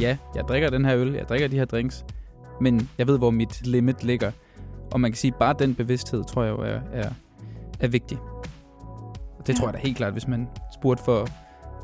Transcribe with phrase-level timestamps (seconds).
[0.00, 2.04] ja, jeg drikker den her øl, jeg drikker de her drinks,
[2.60, 4.30] men jeg ved, hvor mit limit ligger.
[4.92, 7.10] Og man kan sige, bare den bevidsthed, tror jeg er, er,
[7.80, 8.18] er vigtig.
[9.38, 9.58] Og det ja.
[9.58, 11.28] tror jeg da helt klart, hvis man spurgte for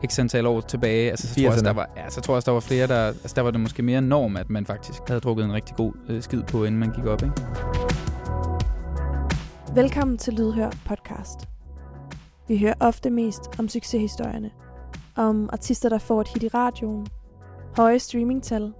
[0.06, 2.53] x antal år tilbage, altså, så, tror jeg, der var, ja, så tror jeg, der
[2.53, 5.44] var flere, der, altså, der var det måske mere norm, at man faktisk havde drukket
[5.44, 7.22] en rigtig god øh, skid på, inden man gik op.
[7.22, 7.35] Ikke?
[9.74, 11.49] Velkommen til Lydhør podcast.
[12.49, 14.51] Vi hører ofte mest om succeshistorierne.
[15.17, 17.06] Om artister, der får et hit i radioen,
[17.77, 18.73] høje streamingtal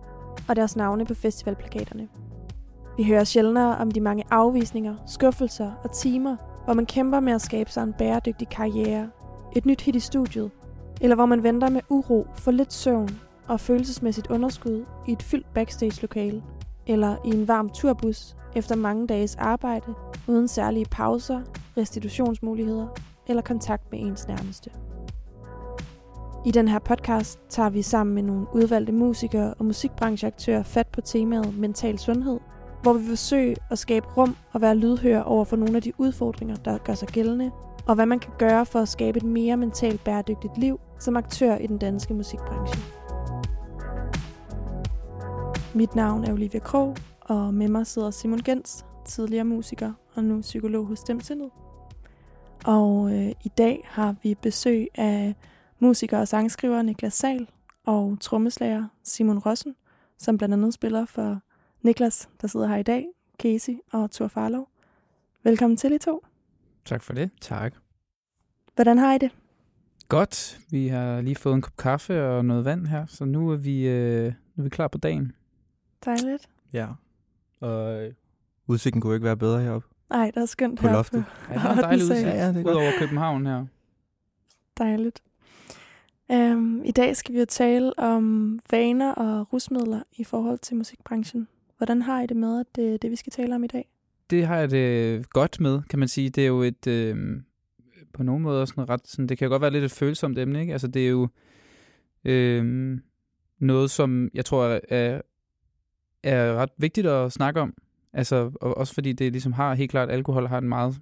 [0.49, 2.09] og deres navne på festivalplakaterne.
[2.97, 7.43] Vi hører sjældnere om de mange afvisninger, skuffelser og timer, hvor man kæmper med at
[7.43, 9.11] skabe sig en bæredygtig karriere,
[9.57, 10.51] et nyt hit i studiet,
[11.01, 13.09] eller hvor man venter med uro for lidt søvn
[13.49, 16.43] og følelsesmæssigt underskud i et fyldt backstage-lokale,
[16.87, 19.95] eller i en varm turbus efter mange dages arbejde
[20.29, 21.41] uden særlige pauser,
[21.77, 22.87] restitutionsmuligheder
[23.29, 24.71] eller kontakt med ens nærmeste.
[26.45, 31.01] I den her podcast tager vi sammen med nogle udvalgte musikere og musikbrancheaktører fat på
[31.01, 32.41] temaet mental sundhed,
[32.83, 36.57] hvor vi forsøger at skabe rum og være lydhør over for nogle af de udfordringer,
[36.57, 37.51] der gør sig gældende,
[37.87, 41.57] og hvad man kan gøre for at skabe et mere mentalt bæredygtigt liv som aktør
[41.57, 42.83] i den danske musikbranche.
[45.75, 50.41] Mit navn er Olivia Krog, og med mig sidder Simon Gens, tidligere musiker og nu
[50.41, 51.51] psykolog hos Stemsindet.
[52.65, 55.35] Og øh, i dag har vi besøg af
[55.83, 57.49] musiker og sangskriver Niklas Sal
[57.87, 59.75] og trommeslager Simon Rossen,
[60.19, 61.41] som blandt andet spiller for
[61.83, 63.07] Niklas, der sidder her i dag,
[63.39, 64.69] Casey og Thor Farlov.
[65.45, 66.25] Velkommen til I to.
[66.85, 67.31] Tak for det.
[67.41, 67.75] Tak.
[68.75, 69.31] Hvordan har I det?
[70.09, 70.59] Godt.
[70.71, 73.89] Vi har lige fået en kop kaffe og noget vand her, så nu er vi,
[73.89, 75.33] øh, nu er vi klar på dagen.
[76.05, 76.49] Dejligt.
[76.73, 76.89] Ja.
[77.61, 78.13] Og øh,
[78.67, 79.89] udsigten kunne ikke være bedre heroppe.
[80.11, 81.25] Nej, der er skønt På her loftet.
[81.49, 82.27] Ja, det er en dejlig udsigt.
[82.27, 82.77] Ja, ja, det er Ud godt.
[82.77, 83.67] over København her.
[84.79, 85.23] Dejligt.
[86.33, 91.49] Øhm, I dag skal vi jo tale om vaner og rusmidler i forhold til musikbranchen.
[91.77, 93.89] Hvordan har I det med, at det er det, vi skal tale om i dag?
[94.31, 96.31] Det har jeg det godt med, kan man sige.
[96.31, 97.17] Det er jo et, øh,
[98.13, 100.73] på nogen måde sådan ret, sådan, det kan godt være lidt et følsomt emne, ikke?
[100.73, 101.29] Altså det er jo
[102.25, 102.99] øh,
[103.59, 105.21] noget, som jeg tror er,
[106.23, 107.75] er, ret vigtigt at snakke om.
[108.13, 111.01] Altså og også fordi det ligesom har helt klart, alkohol har en meget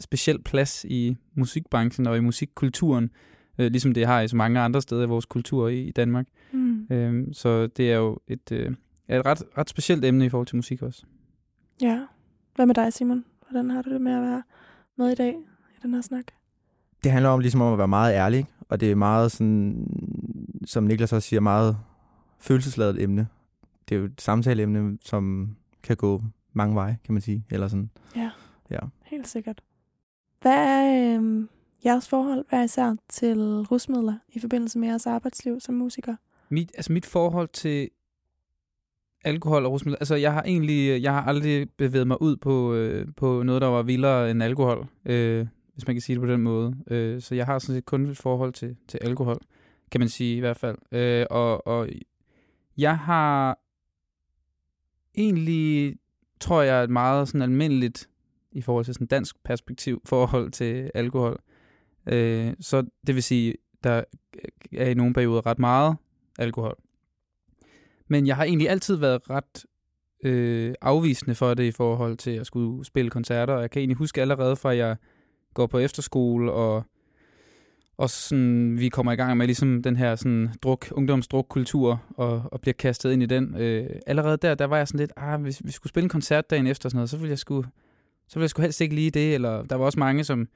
[0.00, 3.10] speciel plads i musikbranchen og i musikkulturen,
[3.58, 6.26] øh, ligesom det har i så mange andre steder i vores kultur i, i Danmark.
[6.52, 6.86] Mm.
[6.90, 8.70] Øh, så det er jo et, øh,
[9.08, 11.02] et ret, ret specielt emne i forhold til musik også.
[11.82, 12.00] Ja.
[12.54, 13.24] Hvad med dig, Simon?
[13.50, 14.42] Hvordan har du det med at være
[14.96, 15.34] med i dag
[15.76, 16.24] i den her snak?
[17.04, 19.86] Det handler om ligesom om at være meget ærlig, og det er meget sådan,
[20.64, 21.78] som Niklas også siger, meget
[22.38, 23.28] følelsesladet emne.
[23.88, 27.44] Det er jo et samtaleemne, som kan gå mange veje, kan man sige.
[27.50, 27.90] Eller sådan.
[28.16, 28.30] Ja.
[28.70, 28.78] Ja.
[29.04, 29.62] Helt sikkert.
[30.40, 31.48] Hvad er øhm,
[31.84, 33.38] jeres forhold hver især til
[33.70, 36.16] rusmidler i forbindelse med jeres arbejdsliv som musiker?
[36.48, 37.90] Mit, altså mit forhold til
[39.24, 43.06] alkohol og rusmidler, altså jeg har egentlig, jeg har aldrig bevæget mig ud på, øh,
[43.16, 46.42] på noget, der var vildere end alkohol, øh, hvis man kan sige det på den
[46.42, 46.76] måde.
[46.90, 49.38] Øh, så jeg har sådan set kun et forhold til, til alkohol,
[49.90, 50.76] kan man sige i hvert fald.
[50.92, 51.88] Øh, og, og
[52.76, 53.58] jeg har
[55.14, 55.96] egentlig,
[56.40, 58.08] tror jeg, et meget sådan almindeligt,
[58.52, 61.40] i forhold til sådan dansk perspektiv, forhold til alkohol.
[62.08, 63.54] Øh, så det vil sige,
[63.84, 64.04] der
[64.76, 65.96] er i nogle perioder ret meget
[66.38, 66.76] alkohol.
[68.08, 69.66] Men jeg har egentlig altid været ret
[70.24, 73.54] øh, afvisende for det i forhold til at skulle spille koncerter.
[73.54, 74.96] Og Jeg kan egentlig huske allerede fra, at jeg
[75.54, 76.84] går på efterskole, og,
[77.96, 82.60] og sådan, vi kommer i gang med ligesom den her sådan, druk, ungdomsdrukkultur, og, og
[82.60, 83.54] bliver kastet ind i den.
[83.58, 86.50] Øh, allerede der, der var jeg sådan lidt, ah, hvis vi skulle spille en koncert
[86.50, 87.62] dagen efter, og sådan noget, så ville jeg sgu,
[88.28, 89.34] så ville jeg sgu helst ikke lige det.
[89.34, 90.48] Eller der var også mange, som,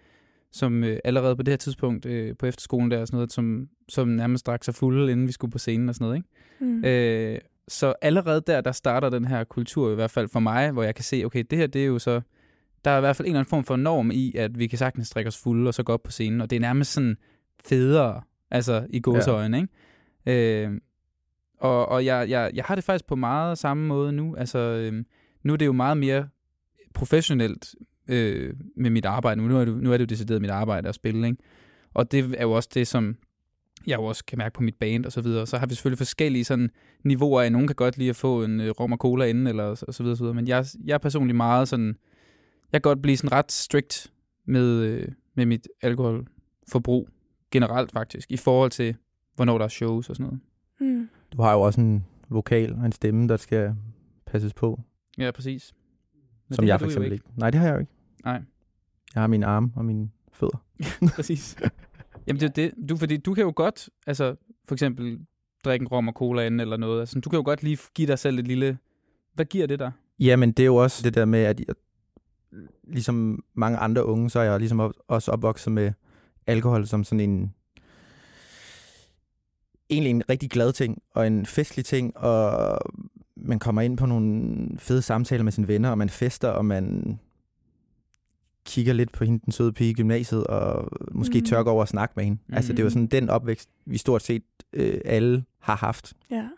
[0.52, 3.68] som øh, allerede på det her tidspunkt øh, på efterskolen der, og sådan noget, som,
[3.88, 6.16] som nærmest drak sig fulde, inden vi skulle på scenen og sådan noget.
[6.16, 6.28] Ikke?
[6.60, 6.84] Mm.
[6.84, 10.82] Øh, så allerede der, der starter den her kultur i hvert fald for mig, hvor
[10.82, 12.20] jeg kan se, okay, det her, det er jo så,
[12.84, 14.78] der er i hvert fald en eller anden form for norm i, at vi kan
[14.78, 17.16] sagtens drikke os fulde og så gå op på scenen, og det er nærmest sådan
[17.64, 19.62] federe, altså i gåseøjne, ja.
[19.62, 20.64] ikke?
[20.64, 20.80] Øh,
[21.58, 25.04] og og jeg, jeg, jeg har det faktisk på meget samme måde nu, altså øh,
[25.42, 26.28] nu er det jo meget mere
[26.94, 27.74] professionelt
[28.08, 30.88] øh, med mit arbejde nu, nu er, det, nu er det jo decideret mit arbejde
[30.88, 31.42] at spille, ikke?
[31.94, 33.16] Og det er jo også det, som
[33.86, 35.46] jeg jo også kan mærke på mit band og så videre.
[35.46, 36.70] Så har vi selvfølgelig forskellige sådan
[37.04, 39.64] niveauer af, nogen kan godt lide at få en øh, rom og cola inden, eller
[39.64, 40.34] og så videre, så videre.
[40.34, 41.86] Men jeg, jeg er personligt meget sådan,
[42.72, 44.12] jeg kan godt blive sådan ret strict
[44.46, 47.08] med, øh, med mit alkoholforbrug
[47.50, 48.94] generelt faktisk, i forhold til,
[49.36, 50.40] hvornår der er shows og sådan noget.
[50.80, 51.08] Mm.
[51.32, 53.74] Du har jo også en vokal og en stemme, der skal
[54.26, 54.80] passes på,
[55.18, 55.74] Ja, præcis.
[56.52, 57.24] Men som jeg for eksempel ikke.
[57.36, 57.92] Nej, det har jeg jo ikke.
[58.24, 58.42] Nej,
[59.14, 60.64] Jeg har mine arme og mine fødder.
[61.16, 61.56] præcis.
[62.26, 62.88] Jamen det er det.
[62.88, 64.34] Du, fordi du kan jo godt, altså
[64.68, 65.18] for eksempel,
[65.64, 67.00] drikke en rom og cola inden eller noget.
[67.00, 68.78] Altså, du kan jo godt lige give dig selv et lille...
[69.34, 69.92] Hvad giver det dig?
[70.20, 71.74] Jamen, det er jo også det der med, at jeg,
[72.84, 75.92] ligesom mange andre unge, så er jeg ligesom op, også opvokset med
[76.46, 77.54] alkohol som sådan en
[79.90, 82.78] egentlig en rigtig glad ting, og en festlig ting, og
[83.36, 87.18] man kommer ind på nogle fede samtaler med sine venner, og man fester, og man
[88.64, 91.44] kigger lidt på hende, den søde pige i gymnasiet, og måske mm.
[91.44, 92.38] tørker over at snakke med hende.
[92.46, 92.54] Mm.
[92.54, 94.42] Altså, det er jo sådan den opvækst, vi stort set
[94.72, 96.12] øh, alle har haft.
[96.30, 96.48] Ja.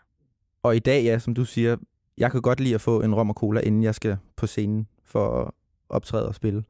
[0.63, 1.77] Og i dag, ja, som du siger,
[2.17, 4.87] jeg kan godt lide at få en rom og cola, inden jeg skal på scenen
[5.03, 5.51] for at
[5.89, 6.63] optræde og spille.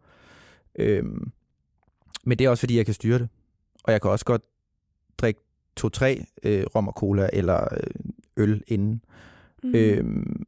[0.75, 1.31] Øhm,
[2.23, 3.29] men det er også, fordi jeg kan styre det.
[3.83, 4.41] Og jeg kan også godt
[5.17, 5.39] drikke
[5.75, 7.89] to-tre øh, rom og cola eller øh,
[8.37, 9.01] øl inden.
[9.65, 9.75] Mm.
[9.75, 10.45] Øhm,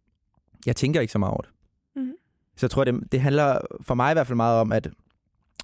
[0.66, 1.52] jeg tænker ikke så meget over det.
[1.96, 2.12] Mm.
[2.56, 4.90] Så jeg tror, det, det handler for mig i hvert fald meget om, at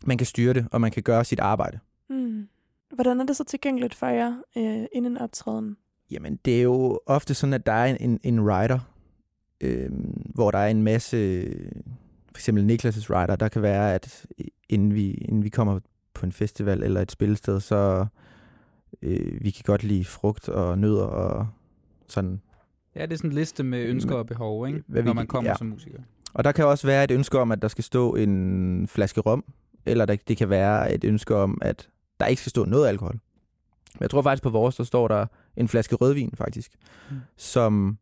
[0.06, 1.80] man kan styre det, og man kan gøre sit arbejde.
[2.10, 2.48] Mm.
[2.92, 5.78] Hvordan er det så tilgængeligt for jer øh, inden optræden?
[6.12, 8.80] Jamen, det er jo ofte sådan, at der er en, en rider,
[9.62, 9.90] øh,
[10.36, 11.44] hvor der er en masse,
[12.28, 14.26] for eksempel Niklas' rider, der kan være, at
[14.70, 15.80] inden vi, inden vi kommer
[16.14, 18.06] på en festival eller et spillested, så
[19.02, 21.48] øh, vi kan godt lide frugt og nødder og
[22.08, 22.42] sådan.
[22.96, 24.84] Ja, det er sådan en liste med ønsker og behov, ikke?
[24.88, 25.58] Hvad når man kommer ja.
[25.58, 26.00] som musiker.
[26.34, 29.46] Og der kan også være et ønske om, at der skal stå en flaske rom,
[29.86, 33.20] eller der, det kan være et ønske om, at der ikke skal stå noget alkohol.
[33.94, 35.26] Men jeg tror faktisk på vores, der står der
[35.58, 36.72] en flaske rødvin faktisk,
[37.12, 37.18] mm.
[37.38, 37.98] som,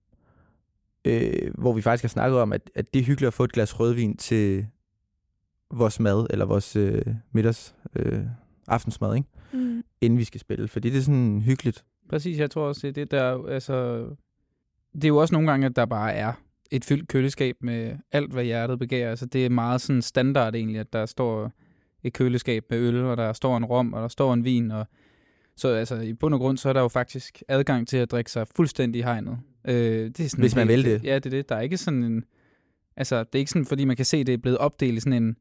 [1.05, 3.51] øh, hvor vi faktisk har snakket om, at, at det er hyggeligt at få et
[3.51, 4.67] glas rødvin til
[5.71, 7.01] vores mad, eller vores øh,
[7.31, 8.19] middags øh,
[8.67, 9.27] aftensmad, ikke?
[9.53, 9.83] Mm.
[10.01, 11.85] inden vi skal spille, fordi det er sådan hyggeligt.
[12.09, 14.05] Præcis, jeg tror også, det er det der, altså,
[14.93, 16.33] det er jo også nogle gange, at der bare er
[16.71, 19.09] et fyldt køleskab med alt, hvad hjertet begærer.
[19.09, 21.51] Altså, det er meget sådan standard egentlig, at der står
[22.03, 24.87] et køleskab med øl, og der står en rom, og der står en vin, og
[25.55, 28.31] så altså, i bund og grund, så er der jo faktisk adgang til at drikke
[28.31, 29.37] sig fuldstændig i hegnet.
[29.67, 31.03] Øh, det er sådan Hvis man vil det.
[31.03, 31.49] Ja, det er det.
[31.49, 32.23] Der er ikke sådan en...
[32.97, 34.99] Altså, det er ikke sådan, fordi man kan se, at det er blevet opdelt i
[34.99, 35.35] sådan en...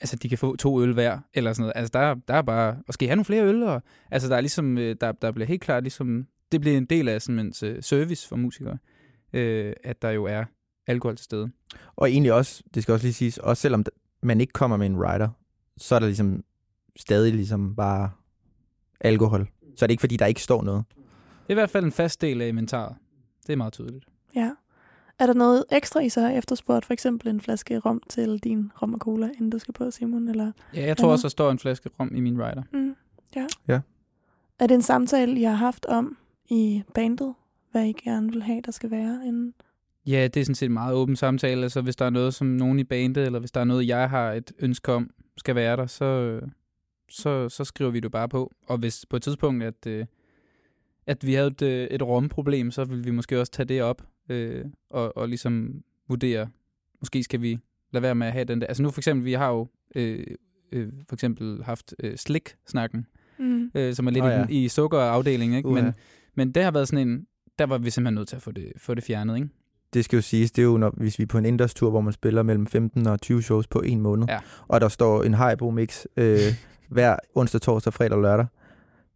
[0.00, 1.72] Altså, de kan få to øl hver, eller sådan noget.
[1.76, 2.76] Altså, der, der er bare...
[2.88, 3.62] Og skal I have nogle flere øl?
[3.62, 4.78] Og, altså, der er ligesom...
[4.78, 6.26] øh, Der, der bliver helt klart ligesom...
[6.52, 8.78] Det bliver en del af sådan en øh, service for musikere,
[9.32, 10.44] øh, at der jo er
[10.86, 11.50] alkohol til stede.
[11.96, 13.84] Og egentlig også, det skal også lige siges, også selvom
[14.22, 15.28] man ikke kommer med en rider,
[15.76, 16.44] så er der ligesom
[16.96, 18.10] stadig ligesom bare
[19.00, 19.48] alkohol.
[19.76, 20.84] Så er det ikke, fordi der ikke står noget.
[21.42, 22.96] Det er i hvert fald en fast del af inventaret.
[23.46, 24.04] Det er meget tydeligt.
[24.34, 24.50] Ja.
[25.18, 26.86] Er der noget ekstra, I så har efterspurgt?
[26.86, 30.28] For eksempel en flaske rom til din rom og cola, inden du skal på, Simon?
[30.28, 32.62] Eller ja, jeg tror også, der står en flaske rom i min rider.
[32.72, 32.96] Mm,
[33.36, 33.46] ja.
[33.68, 33.80] ja.
[34.58, 36.16] Er det en samtale, I har haft om
[36.48, 37.34] i bandet,
[37.72, 39.54] hvad I gerne vil have, der skal være inden?
[40.06, 41.62] Ja, det er sådan set en meget åben samtale.
[41.62, 44.10] Altså, hvis der er noget, som nogen i bandet, eller hvis der er noget, jeg
[44.10, 46.40] har et ønske om, skal være der, så,
[47.08, 48.52] så, så skriver vi det bare på.
[48.66, 50.06] Og hvis på et tidspunkt, at, øh,
[51.06, 54.02] at vi havde et, øh, et romproblem, så vil vi måske også tage det op
[54.28, 56.48] øh, og, og ligesom vurdere,
[57.00, 57.58] måske skal vi
[57.92, 58.66] lade være med at have den der.
[58.66, 60.26] Altså nu for eksempel, vi har jo øh,
[60.72, 63.06] øh, for eksempel haft øh, slik-snakken,
[63.38, 63.70] mm.
[63.74, 64.46] øh, som er lidt oh, ja.
[64.48, 65.68] i, i sukkerafdelingen, ikke?
[65.68, 65.92] Uh, men,
[66.34, 67.26] men det har været sådan en,
[67.60, 69.48] der var vi simpelthen nødt til at få det, få det fjernet, ikke?
[69.94, 72.00] det skal jo siges, det er jo, når, hvis vi er på en indendørstur, hvor
[72.00, 74.38] man spiller mellem 15 og 20 shows på en måned, ja.
[74.68, 76.38] og der står en Haribo-mix øh,
[76.88, 78.46] hver onsdag, torsdag, fredag og lørdag.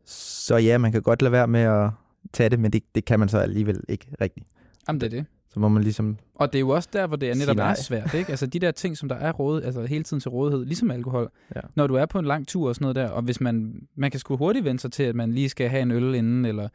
[0.06, 1.90] Så ja, man kan godt lade være med at
[2.32, 4.46] tage det, men det, det kan man så alligevel ikke rigtigt.
[4.88, 5.26] Jamen, det er det.
[5.48, 7.74] Så må man ligesom Og det er jo også der, hvor det er netop er
[7.74, 8.30] svært, ikke?
[8.30, 11.30] Altså de der ting, som der er råd, altså hele tiden til rådighed, ligesom alkohol.
[11.54, 11.60] Ja.
[11.74, 14.10] Når du er på en lang tur og sådan noget der, og hvis man, man
[14.10, 16.68] kan sgu hurtigt vende sig til, at man lige skal have en øl inden, eller...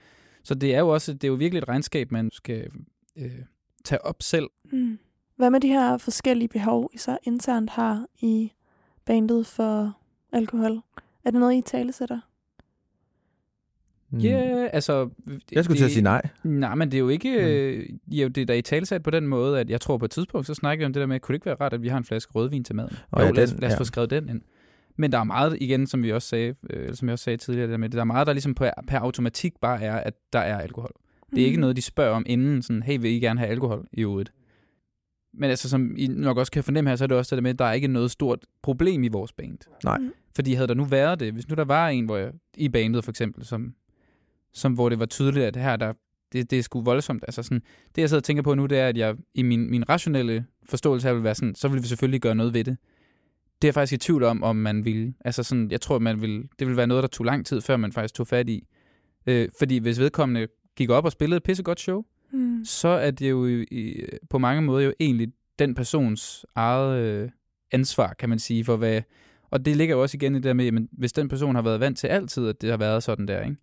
[0.44, 2.68] Så det er jo også, det er jo virkelig et regnskab, man skal
[3.18, 3.32] øh,
[3.84, 4.48] tage op selv.
[4.72, 5.00] Mm.
[5.36, 8.52] Hvad med de her forskellige behov, I så internt har i
[9.06, 9.98] bandet for
[10.32, 10.82] alkohol?
[11.26, 12.20] Er det noget, I tale sætter?
[14.12, 14.20] Mm.
[14.20, 15.10] Ja, yeah, altså...
[15.52, 16.22] Jeg skulle det, til at sige nej.
[16.44, 17.38] Nej, men det er jo ikke...
[17.38, 17.46] Mm.
[17.46, 20.12] Øh, jo, det er da i talesat på den måde, at jeg tror på et
[20.12, 21.88] tidspunkt, så snakker vi om det der med, kunne det ikke være rart, at vi
[21.88, 22.98] har en flaske rødvin til maden?
[23.12, 23.80] Oh, jo, ja, lad, os, lad os ja.
[23.80, 24.42] få skrevet den ind.
[25.00, 27.72] Men der er meget, igen, som vi også sagde, øh, som jeg også sagde tidligere,
[27.72, 30.60] der, med, der er meget, der ligesom per, per automatik bare er, at der er
[30.60, 30.92] alkohol.
[31.30, 31.46] Det er mm.
[31.46, 34.34] ikke noget, de spørger om inden, sådan, hey, vil I gerne have alkohol i øvrigt?
[35.34, 37.52] Men altså, som I nok også kan fornemme her, så er det også det med,
[37.52, 39.58] at der er ikke noget stort problem i vores band.
[39.84, 39.98] Nej.
[39.98, 40.12] Mm.
[40.36, 43.04] Fordi havde der nu været det, hvis nu der var en, hvor jeg, i bandet
[43.04, 43.74] for eksempel, som,
[44.54, 45.94] som hvor det var tydeligt, at her, der,
[46.34, 47.24] det, det er sgu voldsomt.
[47.28, 47.62] Altså sådan,
[47.96, 50.46] det jeg sidder og tænker på nu, det er, at jeg i min, min rationelle
[50.66, 52.78] forståelse her vil være sådan, så vil vi selvfølgelig gøre noget ved det.
[53.62, 55.14] Det er jeg faktisk i tvivl om, om man vil.
[55.26, 57.78] Altså sådan, jeg tror, man vil, det vil være noget, der tog lang tid, før
[57.78, 58.68] man faktisk tog fat i.
[59.28, 62.66] Øh, fordi hvis vedkommende gik op og spillede et pissegodt show, mm.
[62.66, 65.28] så er det jo i, på mange måder jo egentlig
[65.60, 67.30] den persons eget øh,
[67.72, 69.02] ansvar, kan man sige, for hvad...
[69.52, 71.62] Og det ligger jo også igen i det der med, at hvis den person har
[71.62, 73.56] været vant til altid, at det har været sådan der, ikke?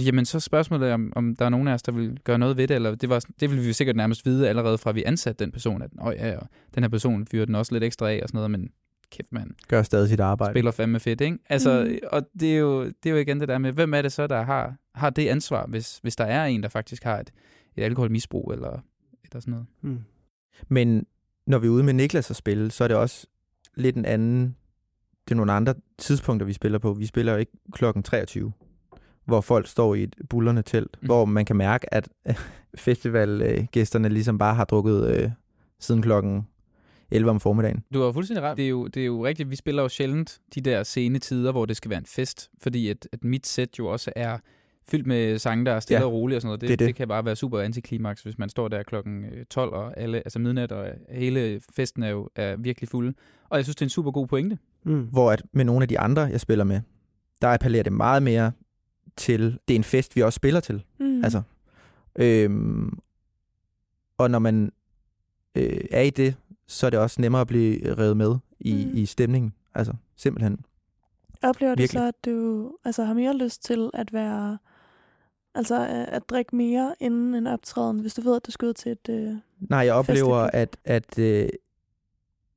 [0.00, 2.56] Jamen, så er spørgsmålet om, om der er nogen af os, der vil gøre noget
[2.56, 5.44] ved det, eller det, var, det vil vi sikkert nærmest vide allerede fra, vi ansatte
[5.44, 8.20] den person, at oh, ja, og den her person fyrer den også lidt ekstra af
[8.22, 8.70] og sådan noget, men
[9.10, 10.52] kæft mand, Gør stadig sit arbejde.
[10.52, 11.38] spiller fandme fedt, ikke?
[11.48, 12.08] Altså, Mm.
[12.12, 14.26] og det er, jo, det er jo igen det der med, hvem er det så,
[14.26, 17.30] der har, har det ansvar, hvis, hvis der er en, der faktisk har et,
[17.76, 18.70] et alkoholmisbrug eller,
[19.24, 19.66] eller sådan noget.
[19.82, 19.98] Mm.
[20.68, 21.06] Men
[21.46, 23.26] når vi er ude med Niklas og spille, så er det også
[23.74, 24.56] lidt en anden...
[25.24, 26.92] Det er nogle andre tidspunkter, vi spiller på.
[26.92, 28.52] Vi spiller jo ikke klokken 23,
[29.24, 31.06] hvor folk står i et bullerne telt, Mm.
[31.06, 32.08] hvor man kan mærke, at
[32.74, 35.30] festivalgæsterne ligesom bare har drukket øh,
[35.80, 36.46] siden klokken
[37.10, 37.84] 11 om formiddagen.
[37.94, 38.56] Du har fuldstændig ret.
[38.56, 41.52] Det er, jo, det er jo rigtigt, vi spiller jo sjældent de der sene tider,
[41.52, 44.38] hvor det skal være en fest, fordi at, at mit sæt jo også er
[44.88, 46.60] fyldt med sange, der er stille Ja, og rolige og sådan noget.
[46.60, 46.86] Det, det det.
[46.86, 46.94] det.
[46.94, 50.38] kan bare være super antiklimaks, hvis man står der klokken øh, 12 og alle, altså
[50.38, 53.14] midnat, og hele festen er jo er virkelig fuld.
[53.48, 54.58] Og jeg synes, det er en super god pointe.
[54.84, 55.00] Mm.
[55.02, 56.80] Hvor at med nogle af de andre, jeg spiller med,
[57.42, 58.52] der appellerer det meget mere
[59.16, 60.84] til, det er en fest, vi også spiller til.
[61.00, 61.24] Mm.
[61.24, 61.42] Altså,
[62.18, 62.98] øhm,
[64.18, 64.72] og når man
[65.54, 66.34] øh, er i det,
[66.68, 68.90] så er det også nemmere at blive revet med i, Mm.
[68.90, 68.96] mm.
[68.96, 69.52] i stemningen.
[69.74, 70.58] Altså, simpelthen.
[71.42, 72.00] Oplever du virkelig.
[72.00, 74.58] så, at du altså, har mere lyst til at være...
[75.54, 78.72] Altså at, at drikke mere inden en optræden, hvis du ved, at du skal ud
[78.74, 79.08] til et...
[79.10, 79.34] Øh...
[79.60, 80.62] Nej, jeg oplever, Festival.
[80.62, 81.48] at, at, øh,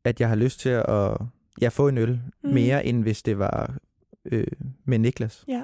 [0.03, 1.18] at jeg har lyst til at
[1.62, 2.50] ja, få en øl Mm.
[2.50, 2.53] mm.
[2.53, 3.77] mere, end hvis det var
[4.25, 4.48] øh,
[4.86, 5.44] med Niklas.
[5.48, 5.63] Ja.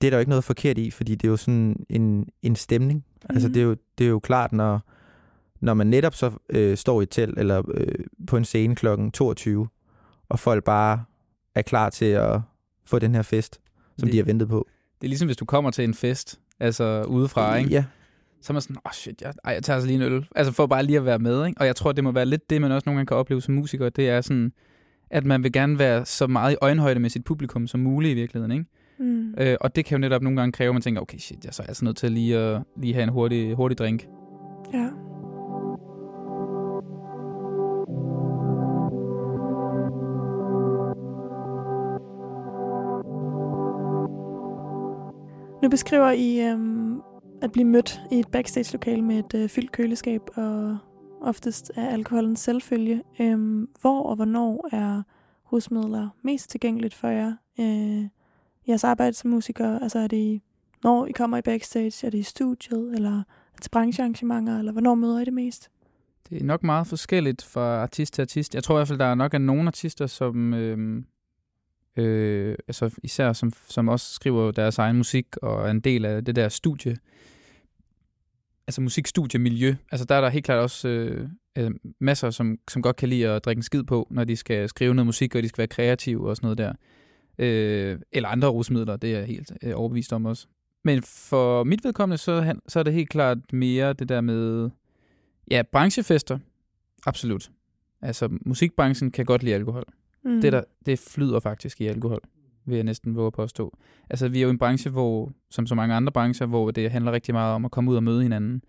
[0.00, 2.56] Det er der jo ikke noget forkert i, fordi det er jo sådan en, en
[2.56, 3.04] stemning.
[3.14, 3.26] Mm.
[3.34, 4.80] Altså, det er, jo, det er jo klart, når,
[5.60, 7.86] når man netop så øh, står i et telt eller øh,
[8.26, 9.68] på en scene klokken 22,
[10.28, 11.04] og folk bare
[11.54, 12.40] er klar til at
[12.86, 13.60] få den her fest,
[13.98, 14.68] som Det- de har ventet på.
[15.00, 17.70] Det er ligesom, hvis du kommer til en fest, altså udefra, ikke?
[17.70, 17.84] Ja,
[18.42, 20.26] så er man sådan, åh oh shit, jeg, ej, jeg tager altså lige en øl.
[20.36, 21.60] Altså for bare lige at være med, ikke?
[21.60, 23.54] Og jeg tror, det må være lidt det, man også nogle gange kan opleve som
[23.54, 24.52] musiker, det er sådan,
[25.10, 28.14] at man vil gerne være så meget i øjenhøjde med sit publikum som muligt i
[28.14, 28.64] virkeligheden, ikke?
[28.98, 29.34] Mm.
[29.38, 31.48] Øh, og det kan jo netop nogle gange kræve, at man tænker, okay shit, jeg
[31.48, 34.06] er så altså nødt til lige at lige have en hurtig, hurtig drink.
[34.74, 34.88] Ja.
[45.62, 47.00] Nu beskriver I øhm,
[47.42, 50.78] at blive mødt i et backstage-lokale med et øh, fyldt køleskab, og
[51.20, 53.02] oftest er alkoholen selvfølge.
[53.20, 55.02] Øhm, hvor og hvornår er
[55.52, 57.32] rusmidler mest tilgængeligt for jer?
[57.60, 58.04] Øh,
[58.68, 60.42] jeres arbejde som musiker, altså er det i,
[60.84, 63.22] når I kommer i backstage, er det i studiet, eller
[63.62, 65.70] til branchearrangementer, eller hvornår møder I det mest?
[66.30, 68.54] Det er nok meget forskelligt fra artist til artist.
[68.54, 71.02] Jeg tror i hvert fald, der er nok er nogle artister, som øh,
[71.98, 76.24] øh, altså især som, som også skriver deres egen musik og er en del af
[76.24, 76.96] det der studie,
[78.66, 79.74] altså musikstudiemiljø.
[79.92, 81.28] Altså der er der helt klart også øh,
[81.58, 84.68] øh, masser, som, som godt kan lide at drikke en skid på, når de skal
[84.68, 86.72] skrive noget musik, og de skal være kreative og sådan noget der.
[87.38, 90.46] Øh, eller andre rusmidler, det er jeg helt øh, overbevist om også.
[90.84, 94.70] Men for mit vedkommende, så, så er det helt klart mere det der med,
[95.50, 96.38] ja, branchefester,
[97.06, 97.50] absolut.
[98.02, 99.84] Altså musikbranchen kan godt lide alkohol.
[100.28, 100.40] Mm.
[100.40, 102.20] Det, der, det flyder faktisk i alkohol,
[102.64, 103.78] vil jeg næsten våge at påstå.
[104.10, 107.12] Altså, vi er jo en branche, hvor, som så mange andre brancher, hvor det handler
[107.12, 108.62] rigtig meget om at komme ud og møde hinanden,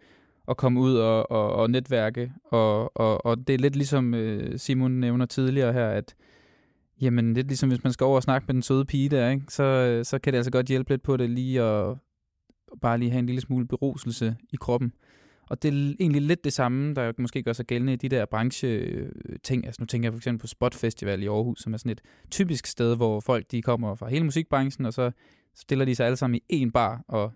[0.46, 4.60] og komme ud og, og, og netværke, og, og, og det er lidt ligesom øh,
[4.60, 6.16] Simon nævner tidligere her, at
[7.02, 9.44] jamen, lidt ligesom hvis man skal over og snakke med den søde pige der, ikke?
[9.50, 11.98] Så, øh, så kan det altså godt hjælpe lidt på det lige at
[12.82, 14.94] bare lige have en lille smule beruselse i kroppen.
[15.50, 18.26] Og det er egentlig lidt det samme, der måske gør sig gældende i de der
[18.26, 19.66] branche-ting.
[19.66, 22.02] Altså nu tænker jeg for eksempel på Spot Festival i Aarhus, som er sådan et
[22.32, 25.12] typisk sted, hvor folk de kommer fra hele musikbranchen, og så
[25.56, 27.32] stiller de sig alle sammen i én bar og,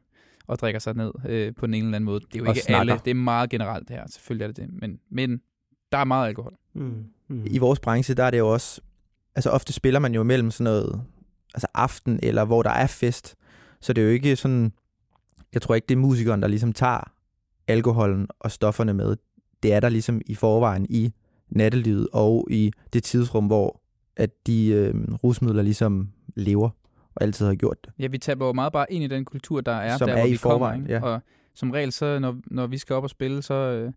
[0.48, 2.20] og drikker sig ned øh, på den ene eller anden måde.
[2.20, 2.80] Det er jo Og ikke snakker.
[2.94, 5.42] alle, det er meget generelt det her, selvfølgelig er det det, men, men
[5.92, 6.54] der er meget alkohol.
[6.74, 7.06] Mm.
[7.28, 7.46] Mm.
[7.46, 8.82] i vores branche, der er det jo også,
[9.36, 11.02] altså ofte spiller man jo mellem sådan noget,
[11.54, 13.36] altså aften, eller hvor der er fest,
[13.82, 14.74] så det er jo ikke sådan,
[15.54, 17.12] jeg tror ikke, det er musikeren, der ligesom tager
[17.68, 19.16] alkoholen og stofferne med.
[19.64, 21.14] Det er der ligesom i forvejen i
[21.50, 23.82] nattelivet og i det tidsrum, hvor
[24.18, 24.94] at de øh,
[25.24, 26.70] rusmidler ligesom lever
[27.16, 27.94] og altid har gjort det.
[28.00, 30.20] Ja, vi taber jo meget bare ind i den kultur, der er Som der, er
[30.20, 30.54] hvor i vi kommer.
[30.58, 30.94] forvejen, Ikke?
[30.94, 31.02] ja.
[31.02, 31.22] Og
[31.56, 33.92] som regel, så når, når vi skal op og spille, så, øh,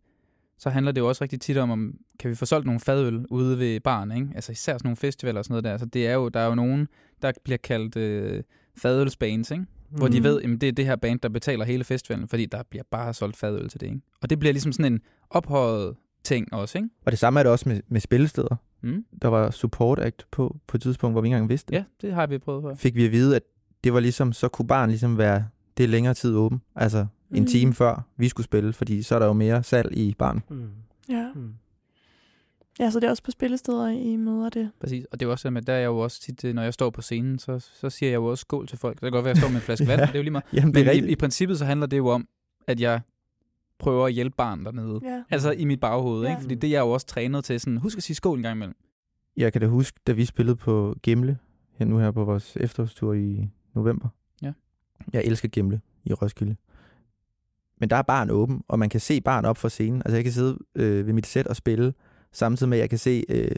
[0.59, 3.27] så handler det jo også rigtig tit om, om kan vi få solgt nogle fadøl
[3.31, 4.29] ude ved baren, ikke?
[4.35, 5.77] Altså især sådan nogle festivaler og sådan noget der.
[5.79, 6.89] Så det er jo, der er jo nogen,
[7.23, 8.43] der bliver kaldt øh,
[8.79, 9.65] fadølsbands, ikke?
[9.91, 10.25] Hvor de Mm.
[10.25, 13.15] ved, at det er det her band, der betaler hele festivalen, fordi der bliver bare
[13.15, 14.01] solgt fadøl til det, ikke?
[14.23, 15.01] Og det bliver ligesom sådan en
[15.31, 16.89] ophøjet ting også, ikke?
[17.05, 18.57] Og det samme er det også med, med spillesteder.
[18.83, 19.05] Mm.
[19.23, 21.77] Der var support act på, på et tidspunkt, hvor vi ikke engang vidste det.
[21.77, 22.75] Ja, det har vi prøvet før.
[22.75, 23.43] Fik vi at vide, at
[23.85, 25.45] det var ligesom, så kunne barn ligesom være
[25.77, 26.61] det er længere tid åben.
[26.77, 27.47] Altså en Mm.
[27.47, 30.43] time før vi skulle spille, fordi så er der jo mere salg i barn.
[30.51, 30.69] Mm.
[31.09, 31.29] Ja.
[31.35, 31.53] Mm.
[32.79, 34.71] Ja, så det er også på spillesteder, I møder det.
[34.81, 35.05] Præcis.
[35.05, 36.75] Og det er jo også, at der er jeg jo også tit, øh, når jeg
[36.75, 38.95] står på scenen, så, så siger jeg jo også skål til folk.
[38.95, 40.07] Det kan godt være, at jeg står med en flaske vand, Ja.
[40.07, 40.45] det er jo lige meget.
[40.53, 42.29] Jamen, det er Men i, i princippet så handler det jo om,
[42.67, 43.01] at jeg
[43.79, 45.01] prøver at hjælpe barn dernede.
[45.05, 45.23] Ja.
[45.31, 46.31] Altså i mit baghoved, Ja.
[46.31, 46.41] ikke?
[46.43, 47.61] Fordi det er jeg jo også trænet til.
[47.61, 48.77] Sådan, husk at sige skål en gang imellem.
[49.37, 51.39] Jeg kan da huske, da vi spillede på Gimle,
[51.79, 54.09] her nu her på vores efterårstur i november.
[54.43, 54.53] Ja.
[55.13, 56.57] Jeg elsker Gimle i Roskilde.
[57.81, 60.03] Men der er barn åben, og man kan se barn op for scenen.
[60.05, 61.95] Altså jeg kan sidde øh, ved mit sæt og spille,
[62.37, 63.51] samtidig med at jeg kan se, øh,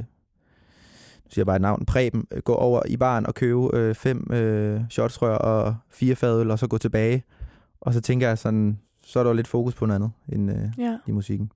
[1.25, 3.95] nu siger jeg bare et navn, Preben, øh, gå over i barn og købe øh,
[3.95, 7.25] fem øh, shotsrør og fire fadøl, og så gå tilbage.
[7.81, 10.69] Og så tænker jeg sådan, så er der lidt fokus på noget andet end øh,
[10.79, 11.53] Ja, i musikken.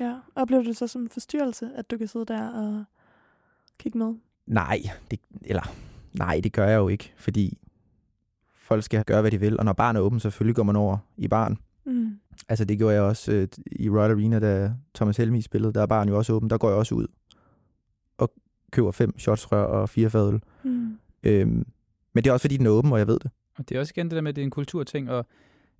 [0.00, 0.14] ja.
[0.34, 2.84] Oplever du det så som en forstyrrelse, at du kan sidde der og
[3.78, 4.14] kigge med?
[4.46, 5.62] Nej, det, eller,
[6.12, 7.58] nej, det gør jeg jo ikke, fordi
[8.54, 9.58] folk skal gøre, hvad de vil.
[9.58, 11.58] Og når barn er åben, selvfølgelig går man over i barn.
[11.86, 12.18] Mm.
[12.48, 15.72] Altså det gjorde jeg også øh, i Royal Arena, da Thomas Helmi spillede.
[15.72, 16.50] Der er barn jo også åben.
[16.50, 17.06] Der går jeg også ud
[18.18, 18.32] og
[18.72, 20.40] køber fem shotsrør og fire fadøl.
[20.64, 20.98] Mm.
[21.22, 21.66] Øhm,
[22.12, 23.30] men det er også fordi, den er åben, og jeg ved det.
[23.58, 25.26] Og det er også igen det der med, at det er en kulturting, og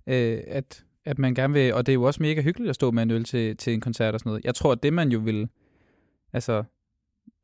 [0.07, 2.91] øh, at, at man gerne vil, og det er jo også mega hyggeligt at stå
[2.91, 4.45] med en øl til, til en koncert og sådan noget.
[4.45, 5.49] Jeg tror, at det man jo vil,
[6.33, 6.63] altså,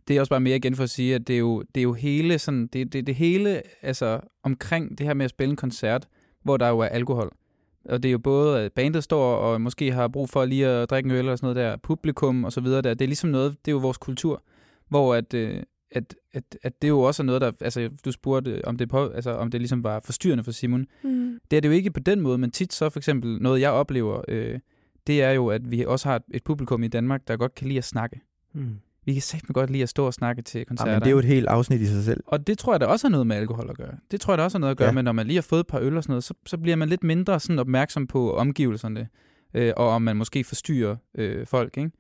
[0.08, 1.84] det er også bare mere igen for at sige, at det er jo, det er
[1.84, 5.56] jo hele sådan, det, det, det hele, altså, omkring det her med at spille en
[5.56, 6.08] koncert,
[6.44, 7.32] hvor der jo er alkohol.
[7.90, 10.90] Og det er jo både, at bandet står og måske har brug for lige at
[10.90, 12.94] drikke en øl og sådan noget der, publikum og så videre der.
[12.94, 14.44] Det er ligesom noget, det er jo vores kultur,
[14.90, 18.66] hvor at, øh, at, at, at det jo også er noget, der, altså du spurgte,
[18.66, 20.86] om det, på, altså, om det ligesom var forstyrrende for Simon.
[21.04, 21.40] Mm.
[21.52, 23.72] Det er det jo ikke på den måde, men tit så for eksempel, noget jeg
[23.72, 24.60] oplever, øh,
[25.08, 27.68] det er jo, at vi også har et, et publikum i Danmark, der godt kan
[27.68, 28.22] lide at snakke.
[28.54, 28.80] Mm.
[29.06, 30.92] Vi kan sagt godt lide at stå og snakke til koncerter.
[30.92, 32.24] Ja, men det er jo et helt afsnit i sig selv.
[32.28, 33.96] Og det tror jeg, der også har noget med alkohol at gøre.
[34.12, 34.90] Det tror jeg, der også har noget at gøre Ja.
[34.92, 34.94] ja.
[34.96, 36.76] med, når man lige har fået et par øl og sådan noget, så, så bliver
[36.76, 39.08] man lidt mindre sådan opmærksom på omgivelserne,
[39.54, 41.78] øh, og om man måske forstyrrer øh, folk.
[41.78, 41.92] Ikke?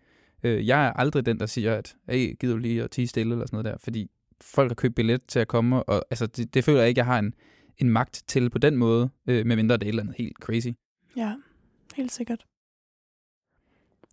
[0.43, 3.31] Øh, jeg er aldrig den, der siger, at hey, gider du lige at tige stille
[3.33, 4.09] eller sådan noget der, fordi
[4.41, 7.05] folk har købt billet til at komme, og altså, det, det føler jeg ikke, jeg
[7.05, 7.33] har en,
[7.77, 10.67] en magt til på den måde, øh, medmindre det er et eller andet helt crazy.
[11.17, 11.33] Ja,
[11.95, 12.45] helt sikkert.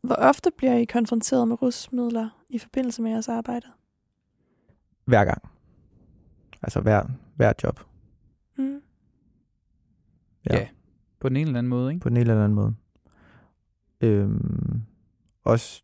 [0.03, 3.67] Hvor ofte bliver I konfronteret med rusmidler i forbindelse med jeres arbejde?
[5.05, 5.43] Hver gang.
[6.63, 7.81] Altså hver, hver job.
[8.57, 8.83] Mm.
[10.51, 10.57] Ja.
[10.57, 10.69] Ja.
[11.21, 12.03] På den ene eller anden måde, ikke?
[12.03, 12.75] På den ene eller anden måde.
[14.01, 14.83] Øhm,
[15.45, 15.83] også,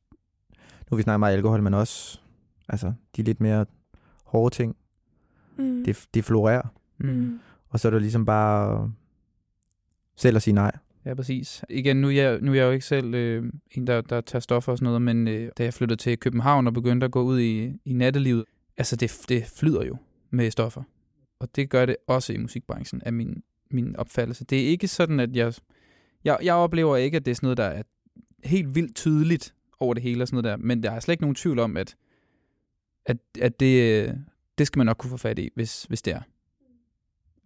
[0.90, 2.20] nu vi snakket meget alkohol, men også
[2.68, 3.66] altså, de lidt mere
[4.24, 4.76] hårde ting.
[5.56, 5.84] Mm.
[5.84, 6.74] Det, det florerer.
[6.98, 7.40] Mm.
[7.68, 8.92] Og så er det ligesom bare
[10.16, 10.72] selv at sige nej.
[11.08, 11.64] Ja, præcis.
[11.70, 14.40] Igen, nu er jeg, nu er jeg jo ikke selv øh, en, der, der tager
[14.40, 17.22] stoffer og sådan noget, men øh, da jeg flyttede til København og begyndte at gå
[17.22, 18.44] ud i, i nattelivet,
[18.76, 19.96] altså det, det flyder jo
[20.30, 20.82] med stoffer.
[21.38, 24.44] Og det gør det også i musikbranchen, af min, min opfattelse.
[24.44, 25.54] Det er ikke sådan, at jeg,
[26.24, 26.38] jeg...
[26.42, 27.82] Jeg oplever ikke, at det er sådan noget, der er
[28.44, 31.22] helt vildt tydeligt over det hele og sådan noget der, men der er slet ikke
[31.22, 31.96] nogen tvivl om, at,
[33.06, 34.14] at, at det,
[34.58, 36.20] det skal man nok kunne få fat i, hvis, hvis det er.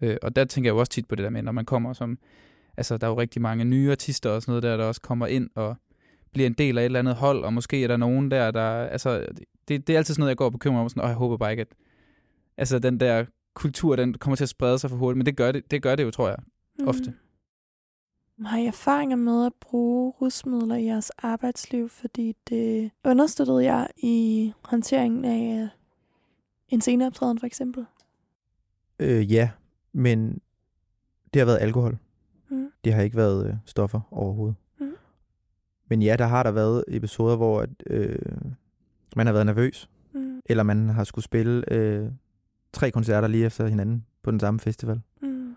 [0.00, 1.92] Øh, og der tænker jeg jo også tit på det der med, når man kommer
[1.92, 2.18] som
[2.76, 5.26] altså, der er jo rigtig mange nye artister og sådan noget der, der også kommer
[5.26, 5.76] ind og
[6.32, 8.70] bliver en del af et eller andet hold, og måske er der nogen der, der,
[8.70, 9.26] altså,
[9.68, 11.16] det, det er altid sådan noget, jeg går og bekymrer mig om, sådan, og jeg
[11.16, 11.74] håber bare ikke, at,
[12.56, 15.52] altså, den der kultur, den kommer til at sprede sig for hurtigt, men det gør
[15.52, 16.38] det, det gør det jo, tror jeg,
[16.86, 17.10] ofte.
[17.10, 18.44] Mm.
[18.44, 24.52] Har I erfaringer med at bruge rusmidler i jeres arbejdsliv, fordi det understøttede jer i
[24.62, 25.68] håndteringen af
[26.68, 27.86] en sceneoptræden for eksempel?
[28.98, 29.50] Øh, ja,
[29.92, 30.40] men
[31.34, 31.98] det har været alkohol.
[32.84, 34.56] Det har ikke været øh, stoffer overhovedet.
[34.80, 34.92] Mm.
[35.88, 38.18] Men ja, der har der været episoder, hvor at, øh,
[39.16, 40.40] man har været nervøs, Mm.
[40.46, 42.08] eller man har skulle spille øh,
[42.72, 45.00] tre koncerter lige efter hinanden på den samme festival.
[45.22, 45.54] Mm.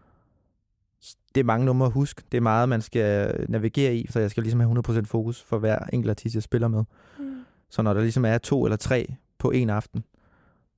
[1.35, 2.23] Det er mange numre at huske.
[2.31, 5.57] Det er meget, man skal navigere i, så jeg skal ligesom have 100% fokus for
[5.59, 6.83] hver enkelt artist, jeg spiller med.
[7.19, 7.35] Mm.
[7.69, 10.03] Så når der ligesom er to eller tre på en aften,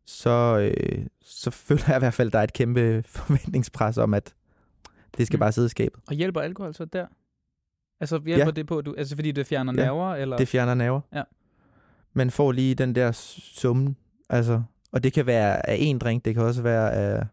[0.05, 4.13] så, øh, så føler jeg i hvert fald, at der er et kæmpe forventningspres om,
[4.13, 4.33] at
[5.17, 5.39] det skal Mm.
[5.39, 6.01] bare sidde i skabet.
[6.08, 7.06] Og hjælper alkohol så der?
[7.99, 8.51] Altså hjælper Ja.
[8.51, 9.84] det på, at du, altså fordi det fjerner Ja.
[9.86, 10.38] nerver, eller?
[10.38, 11.01] Det fjerner nerver.
[11.13, 11.23] Ja.
[12.13, 13.97] Man får lige den der summen,
[14.30, 17.25] altså, og det kan være af en drink, det kan også være af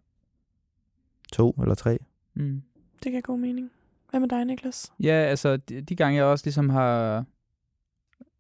[1.32, 1.98] to eller tre.
[2.34, 2.62] Mm.
[3.04, 3.70] Det giver god mening.
[4.10, 4.92] Hvad med dig, Niklas?
[5.00, 7.24] Ja, altså de, de gange jeg også ligesom har,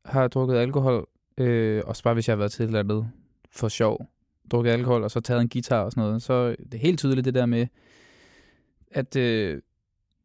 [0.04, 1.06] har drukket alkohol,
[1.38, 3.10] øh, også bare hvis jeg har været til et eller andet
[3.50, 4.06] for sjov,
[4.50, 7.24] drukket alkohol og så taget en guitar og sådan noget, så det er helt tydeligt
[7.24, 7.66] det der med,
[8.94, 9.60] at øh,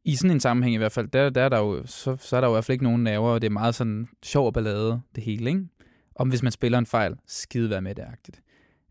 [0.04, 2.42] i sådan en sammenhæng i hvert fald, der, der er der jo, så, så er
[2.42, 4.54] der jo i hvert fald ikke nogen nerver, og det er meget sådan sjov og
[4.54, 5.68] ballade, det hele, ikke?
[6.16, 8.42] Om hvis man spiller en fejl, skide være med det agtigt.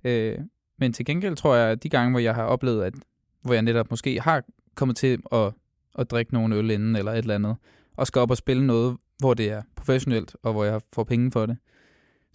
[0.05, 0.39] Øh,
[0.79, 2.95] men til gengæld tror jeg, at de gange, hvor jeg har oplevet, at
[3.43, 4.43] hvor jeg netop måske har
[4.75, 5.53] kommet til at,
[5.99, 7.57] at drikke nogle øl inden eller et eller andet,
[7.97, 11.33] og skal op og spille noget, hvor det er professionelt, og hvor jeg får penge
[11.33, 11.57] for det,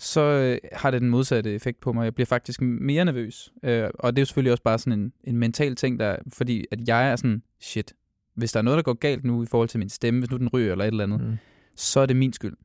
[0.04, 2.04] så øh, har det den modsatte effekt på mig.
[2.04, 3.54] Jeg bliver faktisk mere nervøs.
[3.64, 6.66] Øh, og det er jo selvfølgelig også bare sådan en, en mental ting, der, fordi
[6.72, 7.94] at jeg er sådan, shit,
[8.36, 10.38] hvis der er noget, der går galt nu i forhold til min stemme, hvis nu
[10.38, 11.38] den ryger eller et eller andet, mm.
[11.76, 12.56] så er det min skyld.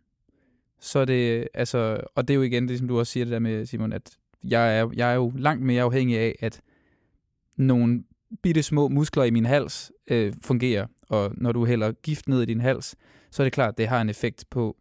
[0.80, 3.32] Så er det, altså, og det er jo igen det, som du også siger det
[3.32, 6.60] der med, Simon, at jeg er, jeg er jo langt mere afhængig af, at
[7.56, 8.04] nogle
[8.42, 10.86] bitte små muskler i min hals øh, fungerer.
[11.08, 12.96] Og når du hælder gift ned i din hals,
[13.30, 14.76] så er det klart, at det har en effekt på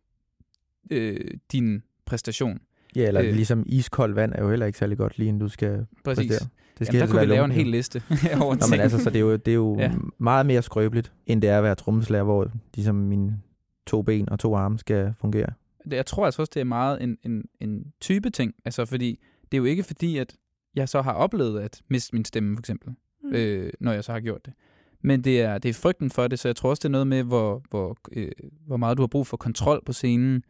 [0.91, 2.59] øh, din præstation.
[2.95, 5.49] Ja, eller øh, ligesom iskoldt vand er jo heller ikke særlig godt, lige inden du
[5.49, 6.31] skal Præcis.
[6.31, 6.49] Præstere.
[6.79, 8.03] Det skal Jamen, der kunne vi lave en hel liste
[8.41, 9.91] over Nå, men altså, så det er jo, det er jo ja.
[10.17, 13.39] meget mere skrøbeligt, end det er at være trommeslager, hvor ligesom mine
[13.87, 15.49] to ben og to arme skal fungere.
[15.91, 18.53] Jeg tror altså også, det er meget en, en, en type ting.
[18.65, 19.19] Altså, fordi
[19.51, 20.35] det er jo ikke fordi, at
[20.75, 22.93] jeg så har oplevet at miste min stemme, for eksempel,
[23.23, 23.33] mm.
[23.33, 24.53] øh, når jeg så har gjort det.
[25.01, 27.07] Men det er, det er frygten for det, så jeg tror også, det er noget
[27.07, 28.31] med, hvor, hvor, øh,
[28.65, 30.43] hvor meget du har brug for kontrol på scenen,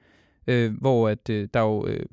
[0.47, 2.05] øh, hvor at, øh, der er jo, øh,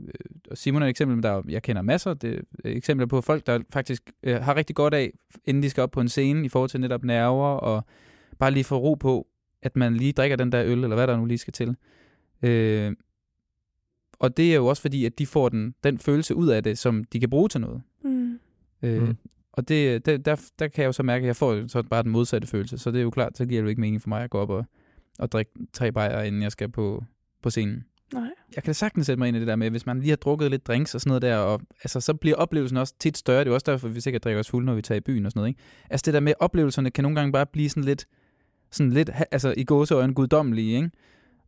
[0.55, 3.61] Simon er et eksempel, men der er, jeg kender masser af eksempler på folk, der
[3.73, 5.13] faktisk øh, har rigtig godt af,
[5.45, 7.85] inden de skal op på en scene, i forhold til netop nerver, og
[8.39, 9.27] bare lige få ro på,
[9.63, 11.77] at man lige drikker den der øl, eller hvad der nu lige skal til.
[12.43, 12.93] Øh,
[14.19, 16.79] og det er jo også fordi, at de får den, den følelse ud af det,
[16.79, 17.83] som de kan bruge til noget.
[18.05, 18.39] Mm.
[18.83, 19.17] Øh, mm.
[19.53, 22.03] Og det, det, der, der kan jeg jo så mærke, at jeg får så bare
[22.03, 22.79] den modsatte følelse.
[22.79, 24.39] Så det er jo klart, så giver det jo ikke mening for mig at gå
[24.39, 24.65] op og,
[25.19, 27.05] og drikke tre bajer, inden jeg skal på,
[27.43, 27.85] på scenen.
[28.13, 28.29] Nej.
[28.57, 30.17] Jeg kan da sagtens sætte mig ind i det der med, hvis man lige har
[30.17, 33.41] drukket lidt drinks og sådan noget der, og, altså, så bliver oplevelsen også tit større.
[33.41, 35.27] Det er jo også derfor, vi sikkert drikker os fulde, når vi tager i byen
[35.27, 35.49] og sådan noget.
[35.49, 35.61] Ikke?
[35.91, 38.07] Altså det der med, oplevelserne kan nogle gange bare blive sådan lidt,
[38.71, 40.91] sådan lidt altså i gåseøjne guddommelige, ikke?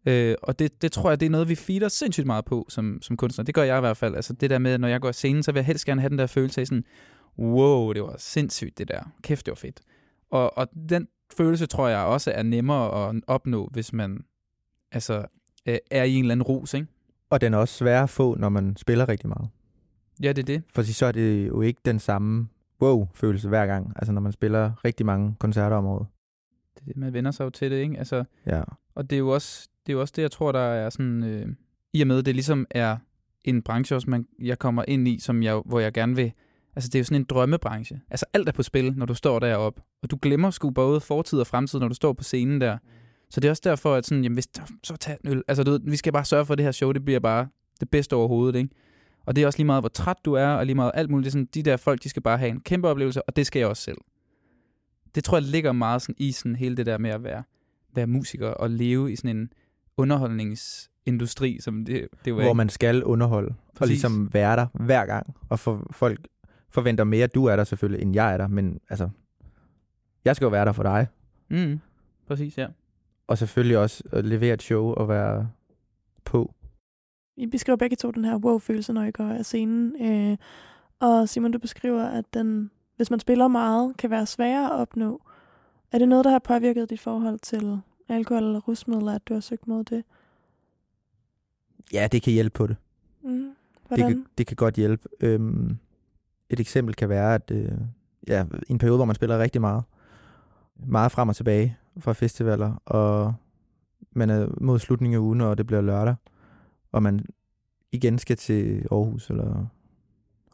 [0.07, 2.99] Øh, og det, det tror jeg, det er noget, vi feeder sindssygt meget på som,
[3.03, 3.45] som kunstner.
[3.45, 4.14] Det gør jeg i hvert fald.
[4.14, 6.19] Altså det der med, når jeg går scenen, så vil jeg helst gerne have den
[6.19, 6.85] der følelse af sådan,
[7.38, 9.12] wow, det var sindssygt det der.
[9.23, 9.81] Kæft, det var fedt.
[10.31, 14.25] Og, og den følelse tror jeg også er nemmere at opnå, hvis man
[14.92, 15.25] altså,
[15.66, 16.87] øh, er i en eller anden rus, ikke?
[17.31, 19.48] Og den er også svær at få, når man spiller rigtig meget.
[20.22, 20.62] Ja, det er det.
[20.74, 22.48] For så er det jo ikke den samme
[22.83, 26.07] wow-følelse hver gang, altså når man spiller rigtig mange koncerter om året.
[26.74, 27.98] Det er det, man vender sig jo til det, ikke?
[27.98, 28.62] Altså, ja.
[28.94, 31.24] Og det er jo også det, er jo også det jeg tror, der er sådan...
[31.24, 31.48] Øh,
[31.92, 32.96] I og med, det ligesom er
[33.44, 36.33] en branche også, man, jeg kommer ind i, som jeg, hvor jeg gerne vil
[36.76, 38.00] Altså, det er jo sådan en drømmebranche.
[38.11, 39.83] Altså, alt er på spil, når du står deroppe.
[40.02, 42.79] Og du glemmer sgu både fortid og fremtid, når du står på scenen der.
[43.31, 44.49] Så det er også derfor, at sådan, jamen, hvis,
[44.83, 45.43] så tag en øl.
[45.49, 47.49] Altså, du ved, vi skal bare sørge for, at det her show, det bliver bare
[47.81, 48.71] det bedste overhovedet, ikke?
[49.27, 51.25] Og det er også lige meget, hvor træt du er, og lige meget alt muligt.
[51.25, 53.47] Det er sådan, de der folk, de skal bare have en kæmpe oplevelse, og det
[53.47, 53.99] skal jeg også selv.
[55.15, 57.43] Det tror jeg ligger meget sådan i sådan hele det der med at være,
[57.95, 59.53] være musiker og leve i sådan en
[59.97, 63.81] underholdningsindustri, som det, det Hvor man skal underholde, Præcis.
[63.81, 66.29] og ligesom være der hver gang, og få folk
[66.71, 68.47] forventer mere, du er der selvfølgelig, end jeg er der.
[68.47, 69.09] Men altså,
[70.25, 71.07] jeg skal jo være der for dig.
[71.49, 71.81] Mm,
[72.27, 72.67] præcis, ja.
[73.27, 75.49] Og selvfølgelig også at levere et show og være
[76.25, 76.55] på.
[77.37, 80.03] I beskriver begge to den her wow-følelse, når I går af scenen.
[80.03, 80.37] Øh,
[81.01, 85.23] og Simon, du beskriver, at den, hvis man spiller meget, kan være sværere at opnå.
[85.93, 89.41] Er det noget, der har påvirket dit forhold til alkohol eller rusmidler, at du har
[89.41, 90.05] søgt mod det?
[91.93, 92.77] Ja, det kan hjælpe på det.
[93.23, 93.51] Mm.
[93.91, 95.09] Det kan, det kan godt hjælpe.
[95.21, 95.77] Øhm,
[96.51, 97.73] et eksempel kan være, at øh,
[98.29, 99.83] ja, i en periode, hvor man spiller rigtig meget,
[100.77, 103.35] meget frem og tilbage fra festivaler, og
[104.12, 106.14] man er mod slutningen af ugen, og det bliver lørdag,
[106.92, 107.26] og man
[107.92, 109.66] igen skal til Aarhus eller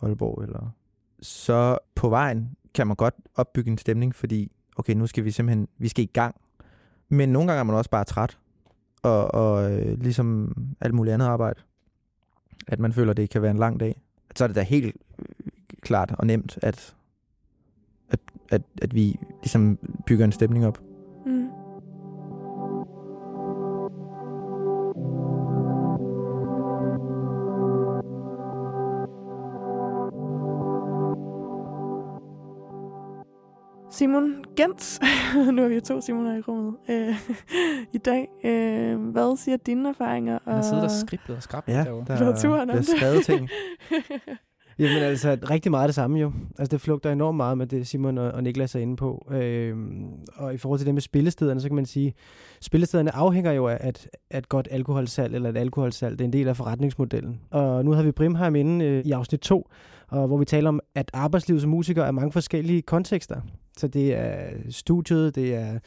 [0.03, 0.71] Aalborg, eller
[1.23, 5.69] så på vejen kan man godt opbygge en stemning, fordi okay, nu skal vi simpelthen,
[5.79, 6.35] vi skal i gang.
[7.09, 8.39] Men nogle gange er man også bare træt,
[9.03, 11.61] og, og øh, ligesom alt muligt andet arbejde,
[12.69, 14.03] at man føler, at det kan være en lang dag.
[14.37, 14.97] Så er det da helt
[15.81, 16.97] klart og nemt, at,
[18.11, 20.79] at, at, at vi ligesom bygger en stemning op.
[21.27, 21.49] Mm.
[33.91, 35.01] Simon Gens,
[35.53, 37.31] nu har vi jo to Simoner i rummet øh,
[37.97, 38.29] i dag.
[38.45, 40.39] Øh, hvad siger dine erfaringer?
[40.45, 42.05] Han har siddet og skriblet og skrabt ja, derovre.
[42.19, 43.49] Der, der er skrevet ting.
[44.83, 46.33] Jamen altså, rigtig meget det samme jo.
[46.59, 49.29] Altså, det flugter enormt meget med det, Simon og, og Niklas er inde på.
[49.31, 52.15] Øhm, og i forhold til det med spillestederne, så kan man sige,
[52.61, 56.49] spillestederne afhænger jo af at, at godt alkoholsalg, eller et alkoholsalg, det er en del
[56.49, 57.41] af forretningsmodellen.
[57.51, 59.69] Og nu har vi Brimheim inde øh, i afsnit 2,
[60.09, 63.41] og hvor vi taler om, at arbejdslivet som musiker er mange forskellige kontekster.
[63.77, 65.79] Så det er studiet, det er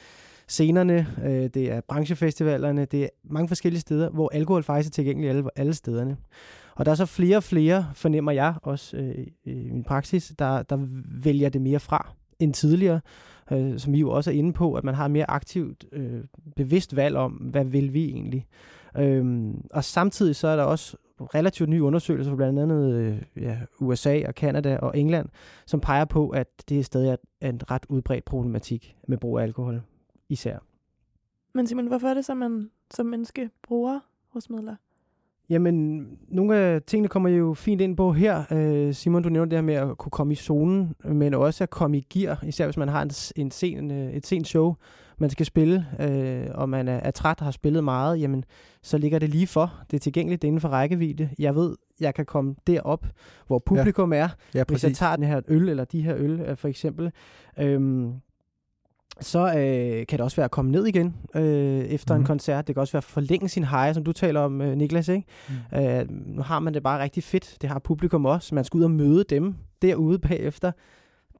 [0.47, 5.29] scenerne, øh, det er branchefestivalerne, det er mange forskellige steder, hvor alkohol faktisk er tilgængelig
[5.29, 6.17] alle, alle stederne.
[6.75, 10.63] Og der er så flere og flere, fornemmer jeg også øh, i min praksis, der,
[10.63, 10.77] der
[11.23, 13.01] vælger det mere fra end tidligere,
[13.51, 16.23] øh, som I jo også er inde på, at man har mere aktivt, øh,
[16.55, 18.47] bevidst valg om, hvad vil vi egentlig.
[18.97, 23.57] Øh, og samtidig så er der også relativt nye undersøgelser fra blandt andet øh, ja,
[23.79, 25.29] USA og Kanada og England,
[25.65, 29.81] som peger på, at det stadig er en ret udbredt problematik med brug af alkohol
[30.29, 30.57] især.
[31.53, 33.99] Men Simon, hvorfor er det så, man som menneske bruger
[34.35, 34.75] rusmidler?
[35.49, 38.43] Jamen, nogle af tingene kommer jo fint ind på her.
[38.51, 41.69] Øh, Simon, du nævnte det her med at kunne komme i zonen, men også at
[41.69, 44.75] komme i gear, især hvis man har en, en sen, øh, et sent show,
[45.17, 48.43] man skal spille, øh, og man er, er træt og har spillet meget, jamen,
[48.81, 49.73] så ligger det lige for.
[49.91, 51.29] Det er tilgængeligt, det er inden for rækkevidde.
[51.39, 53.05] Jeg ved, jeg kan komme derop,
[53.47, 54.19] hvor publikum ja.
[54.19, 57.12] er, Ja, hvis jeg tager den her øl, eller de her øl, øh, for eksempel.
[57.60, 58.13] Øhm,
[59.21, 62.17] så øh, kan det også være at komme ned igen øh, efter mm.
[62.17, 62.28] en Mhm.
[62.28, 62.67] koncert.
[62.67, 65.08] Det kan også være at forlænge sin high, som du taler om, øh, Niklas.
[65.08, 65.28] Ikke?
[65.71, 65.78] Mm.
[65.80, 67.58] Øh, nu har man det bare rigtig fedt.
[67.62, 68.56] Det har publikum også.
[68.56, 70.71] Man skal ud og møde dem derude bagefter.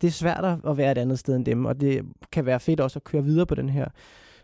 [0.02, 2.60] Det er svært at- at være et andet sted end dem, og det kan være
[2.60, 3.86] fedt også at køre videre på den her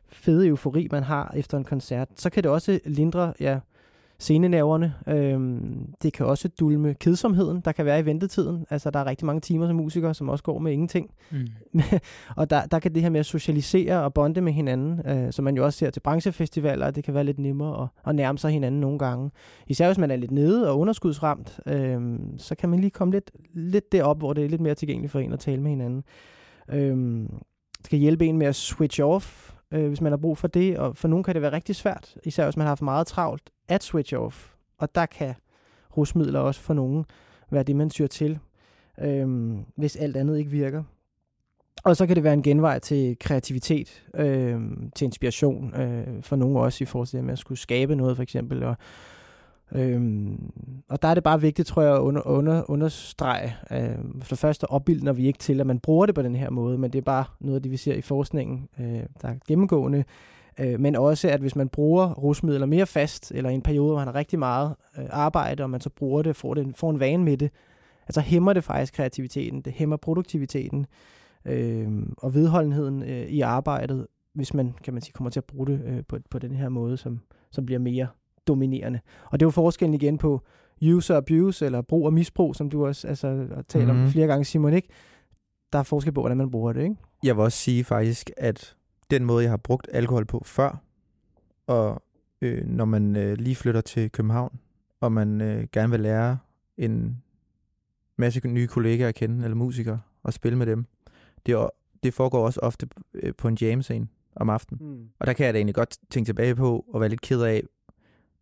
[0.09, 2.07] fede eufori, man har efter en koncert.
[2.15, 3.59] Så kan det også lindre ja,
[4.21, 4.93] scenenerverne.
[5.07, 8.65] Øhm, det kan også dulme kedsomheden, der kan være i ventetiden.
[8.69, 11.09] Altså, der er rigtig mange timer som musiker, som også går med ingenting.
[11.31, 11.47] Mm.
[12.37, 15.45] og der, der kan det her med at socialisere og bonde med hinanden, øh, som
[15.45, 18.51] man jo også ser til branchefestivaler, det kan være lidt nemmere at, at nærme sig
[18.51, 19.31] hinanden nogle gange.
[19.67, 23.31] Især hvis man er lidt nede og underskudsramt, øh, så kan man lige komme lidt,
[23.53, 26.03] lidt derop, hvor det er lidt mere tilgængeligt for en at tale med hinanden.
[26.69, 27.27] Øh,
[27.81, 30.77] det kan hjælpe en med at switch off, øh, hvis man har brug for det,
[30.77, 33.49] og for nogen kan det være rigtig svært, især hvis man har haft meget travlt,
[33.67, 34.51] at switch off.
[34.77, 35.33] Og der kan
[35.97, 37.05] rusmidler også for nogen
[37.49, 38.39] være det, man syr til,
[39.01, 40.83] øh, hvis alt andet ikke virker.
[41.83, 44.61] Og så kan det være en genvej til kreativitet, øh,
[44.95, 48.15] til inspiration øh, for nogle også i forhold til det med at skulle skabe noget
[48.15, 48.63] for eksempel.
[48.63, 48.75] Og,
[49.75, 50.51] Øhm,
[50.89, 53.55] og der er det bare vigtigt, tror jeg, at under, under, understrege.
[53.71, 56.49] Øh, for det første opbildner vi ikke til, at man bruger det på den her
[56.49, 59.35] måde, men det er bare noget af det, vi ser i forskningen, øh, der er
[59.47, 60.03] gennemgående.
[60.59, 63.97] Øh, men også, at hvis man bruger rusmidler mere fast, eller i en periode, hvor
[63.97, 66.99] man har rigtig meget øh, arbejde, og man så bruger det, får, det, får en
[66.99, 67.51] vane med det,
[68.07, 70.85] altså hæmmer det faktisk kreativiteten, det hæmmer produktiviteten,
[71.45, 75.67] øh, og vedholdenheden øh, i arbejdet, hvis man, kan man sige, kommer til at bruge
[75.67, 77.19] det øh, på, på den her måde, som,
[77.51, 78.07] som bliver mere
[78.47, 78.99] dominerende.
[79.25, 80.41] Og det er jo forskellen igen på
[80.85, 83.99] user abuse, eller brug og misbrug, som du også altså, taler mm.
[83.99, 84.11] om Mhm.
[84.11, 84.87] flere gange, Simon, ikke?
[85.73, 86.95] Der er forskel på, hvordan man bruger det, ikke?
[87.23, 88.75] Jeg vil også sige faktisk, at
[89.11, 90.81] den måde, jeg har brugt alkohol på før,
[91.67, 92.03] og
[92.41, 94.59] øh, når man øh, lige flytter til København,
[95.01, 96.37] og man øh, gerne vil lære
[96.77, 97.21] en
[98.17, 100.85] masse nye kollegaer at kende, eller musikere, og spille med dem,
[101.45, 101.69] det, er,
[102.03, 104.87] det foregår også ofte øh, på en jam-scene om aftenen.
[104.89, 105.07] Mm.
[105.19, 107.63] Og der kan jeg da egentlig godt tænke tilbage på, og være lidt ked af,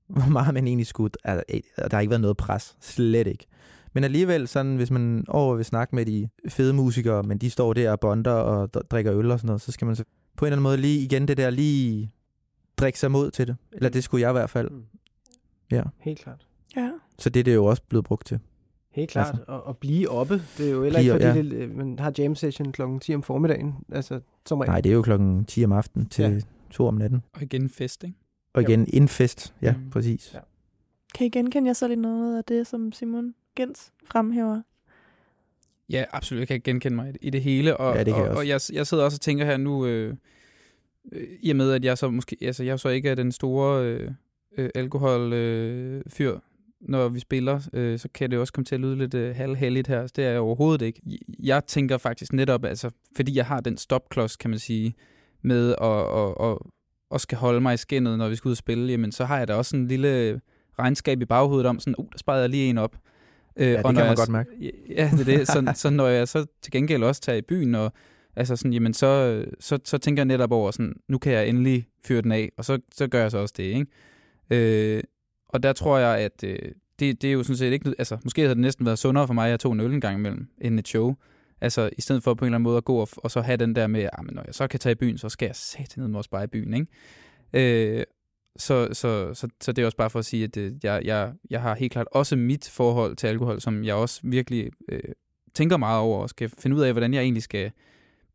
[0.10, 1.12] hvor meget man egentlig skulle.
[1.24, 2.78] Altså, øh, der har ikke været noget pres.
[2.82, 3.46] Slet ikke.
[3.94, 7.74] Men alligevel, sådan, hvis man over vil snakke med de fede musikere, men de står
[7.74, 10.04] der og bonder og dr- drikker øl og sådan noget, så skal man så
[10.38, 12.12] på en eller anden måde lige igen det der, lige
[12.78, 13.56] drikke sig mod til det.
[13.72, 14.70] Eller det skulle jeg i hvert fald.
[14.70, 14.84] Mm.
[15.72, 15.84] Ja.
[16.00, 16.48] Helt klart.
[16.76, 16.92] Ja.
[17.20, 18.40] Så det er det jo også blevet brugt til.
[18.92, 19.28] Helt klart.
[19.28, 19.44] Altså.
[19.48, 20.42] Og, og blive oppe.
[20.58, 21.34] Det er jo heller ikke, fordi ja.
[21.34, 23.74] det, man har jam session klokken 10 om formiddagen.
[23.92, 24.70] Altså, som regel.
[24.72, 26.40] Nej, det er jo klokken 10 om aftenen til Ja.
[26.70, 27.22] 2 om natten.
[27.34, 28.16] Og igen fest, ikke?
[28.54, 29.54] Og igen, en fest.
[29.62, 29.90] Ja, Mm.
[29.90, 30.32] præcis.
[30.34, 30.40] Ja.
[31.16, 34.62] Kan I genkende jer selv i noget af det, som Simon Gens fremhæver?
[35.90, 36.40] Ja, absolut.
[36.40, 37.78] Jeg kan genkende mig i det- hele.
[37.78, 38.40] Og, Ja, det kan og, jeg også.
[38.40, 40.16] og jeg, jeg sidder også og tænker her nu, øh,
[41.12, 43.86] øh, i og med, at jeg så måske, altså jeg så ikke er den store
[43.86, 44.12] øh,
[44.58, 46.40] øh, alkoholfyr, øh, fyr,
[46.82, 49.88] når vi spiller, øh, så kan det også komme til at lyde lidt øh, halvheldigt
[49.88, 50.08] her.
[50.08, 51.02] Det er jeg overhovedet ikke.
[51.44, 54.94] Jeg tænker faktisk netop, altså, fordi jeg har den stopklods, kan man sige,
[55.42, 55.88] med at,
[56.22, 56.58] at, at,
[57.14, 59.38] at skal holde mig i skinnet, når vi skal ud og spille, jamen så har
[59.38, 60.42] jeg da også en lille
[60.80, 62.96] regnskab i baghovedet om sådan, uh, der sparede jeg lige en op.
[63.56, 64.50] Øh, Ja, det og kan når man jeg, godt mærke.
[64.90, 65.48] Ja, det er det.
[65.48, 67.94] Så, så når jeg så til gengæld også tager i byen, og
[68.36, 71.88] altså sådan, jamen så, så, så tænker jeg netop over sådan, nu kan jeg endelig
[72.06, 73.86] fyre den af, og så, så gør jeg så også det, ikke?
[74.50, 75.04] Øh,
[75.50, 76.60] og der tror jeg, at øh,
[77.00, 79.34] det, det er jo sådan set ikke, altså måske havde det næsten været sundere for
[79.34, 81.16] mig, at jeg tog en øl en gang imellem, end et show.
[81.62, 83.58] Altså i stedet for på en eller anden måde at gå og, og så have
[83.58, 86.16] den der med, at når jeg så kan tage i byen, så skal jeg satan
[86.16, 87.98] også bare i byen, ikke?
[87.98, 88.04] Øh,
[88.58, 91.34] så, så, så, så det er også bare for at sige, at øh, jeg, jeg,
[91.50, 95.00] jeg har helt klart også mit forhold til alkohol, som jeg også virkelig øh,
[95.54, 97.72] tænker meget over, og skal finde ud af, hvordan jeg egentlig skal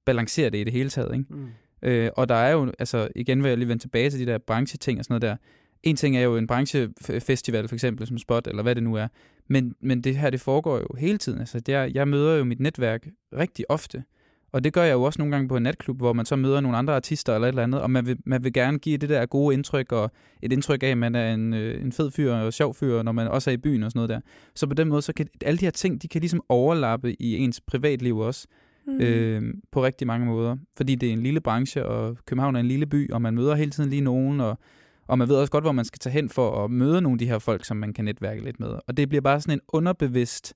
[0.05, 1.13] balancere det i det hele taget.
[1.13, 1.35] Ikke?
[1.35, 1.49] Mm.
[1.83, 4.39] Øh, og der er jo, altså igen vil jeg lige vende tilbage til de der
[4.39, 5.37] brancheting og sådan noget der.
[5.85, 9.09] En ting er jo en branchefestival for eksempel, som Spot, eller hvad det nu er.
[9.49, 11.39] Men, men det her, det foregår jo hele tiden.
[11.41, 14.05] Altså, det er, jeg møder jo mit netværk rigtig ofte.
[14.53, 16.61] Og det gør jeg jo også nogle gange på en natklub, hvor man så møder
[16.61, 19.09] nogle andre artister eller et eller andet, og man vil, man vil gerne give det
[19.09, 20.11] der gode indtryk, og
[20.43, 23.13] et indtryk af, at man er en, øh, en fed fyr og sjov fyr, når
[23.13, 24.21] man også er i byen og sådan noget der.
[24.55, 27.37] Så på den måde, så kan alle de her ting, de kan ligesom overlappe i
[27.37, 28.47] ens privatliv også,
[28.87, 29.01] Mm.
[29.01, 30.57] øh, på rigtig mange måder.
[30.77, 33.55] Fordi det er en lille branche, og København er en lille by, og man møder
[33.55, 34.59] hele tiden lige nogen, og,
[35.07, 37.19] Og man ved også godt, hvor man skal tage hen for at møde nogle af
[37.19, 38.79] de her folk, som man kan netværke lidt med.
[38.87, 40.55] Og det bliver bare sådan en underbevidst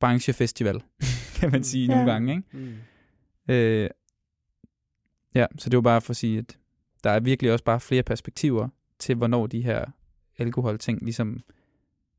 [0.00, 0.82] branchefestival,
[1.40, 1.94] kan man sige ja.
[1.94, 2.32] nogle gange.
[2.32, 2.44] Ikke?
[2.52, 3.54] Mm.
[3.54, 3.90] Øh,
[5.34, 6.58] ja, så det var bare for at sige, at
[7.04, 9.84] der er virkelig også bare flere perspektiver til, hvornår de her
[10.38, 11.40] alkoholting ligesom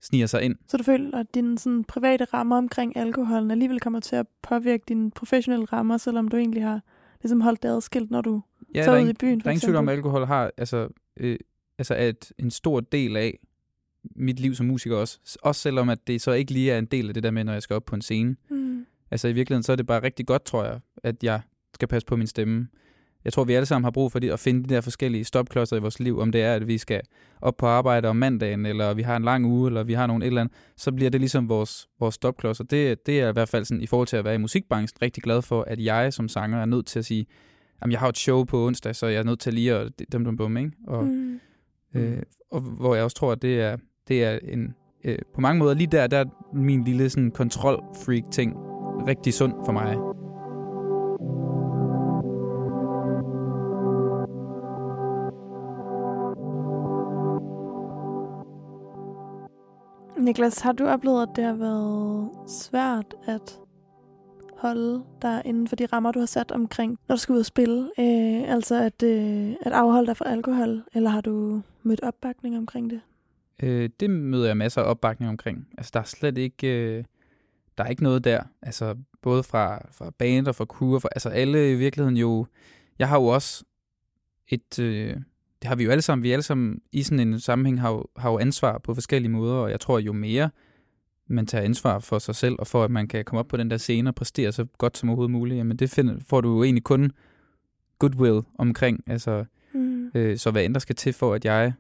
[0.01, 0.55] sniger sig ind.
[0.67, 4.83] Så du føler, at dine sådan, private rammer omkring alkoholen alligevel kommer til at påvirke
[4.87, 6.81] dine professionelle rammer, selvom du egentlig har
[7.21, 8.41] ligesom holdt det adskilt, når du
[8.75, 10.87] Ja, er, ud i byen, der er ingen tvivl om, at alkohol har, altså,
[11.19, 11.37] øh,
[11.77, 13.39] altså at en stor del af
[14.15, 15.19] mit liv som musiker også.
[15.41, 17.53] Også selvom, at det så ikke lige er en del af det der med, når
[17.53, 18.35] jeg skal op på en scene.
[18.49, 18.85] Mm.
[19.11, 21.41] Altså i virkeligheden, så er det bare rigtig godt, tror jeg, at jeg
[21.73, 22.67] skal passe på min stemme.
[23.25, 25.75] Jeg tror, vi alle sammen har brug for det, at finde de der forskellige stopklodser
[25.75, 26.19] i vores liv.
[26.19, 27.01] Om det er, at vi skal
[27.41, 30.25] op på arbejde om mandagen, eller vi har en lang uge, eller vi har nogle
[30.25, 32.63] et eller andet, så bliver det ligesom vores, vores stopklodser.
[32.63, 35.23] Det, det er i hvert fald sådan, i forhold til at være i musikbranchen, rigtig
[35.23, 37.25] glad for, at jeg som sanger er nødt til at sige,
[37.85, 40.25] at jeg har et show på onsdag, så jeg er nødt til lige at dum
[40.25, 40.71] dum bum, ikke?
[40.87, 41.39] Og, Mm.
[41.95, 45.59] øh, og hvor jeg også tror, at det er, det er en, øh, på mange
[45.59, 48.55] måder lige der, der er min lille sådan kontrol-freak ting
[49.07, 49.97] rigtig sund for mig.
[60.17, 63.59] Niklas, har du oplevet, at det har været svært at
[64.63, 67.45] holde dig inden for de rammer, du har sat omkring, når du skal ud og
[67.45, 67.79] spille?
[67.99, 72.89] Øh, altså at, øh, at afholde dig fra alkohol, eller har du mødt opbakning omkring
[72.89, 73.01] det?
[73.63, 75.67] Øh, det møder jeg masser af opbakning omkring.
[75.77, 77.03] Altså, der er slet ikke, øh,
[77.77, 78.43] der er ikke noget der.
[78.61, 82.45] Altså, både fra, fra band og fra kur, for, fra, altså alle i virkeligheden jo,
[82.99, 83.63] jeg har jo også
[84.47, 85.15] et, øh,
[85.61, 88.05] det har vi jo alle sammen, vi alle sammen i sådan en sammenhæng har jo,
[88.17, 90.49] har jo ansvar på forskellige måder, og jeg tror jo mere
[91.27, 93.69] man tager ansvar for sig selv, og for at man kan komme op på den
[93.69, 96.63] der scene og præstere så godt som overhovedet muligt, jamen det finder, får du jo
[96.63, 97.11] egentlig kun
[97.99, 100.11] goodwill omkring, altså Mm.
[100.15, 101.73] Øh, så hvad end der skal til for, at jeg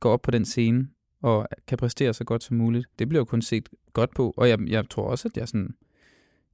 [0.00, 0.88] går op på den scene
[1.22, 4.34] og kan præstere så godt som muligt, det bliver jo kun set godt på.
[4.36, 5.74] Og jeg, jeg tror også, at jeg, sådan,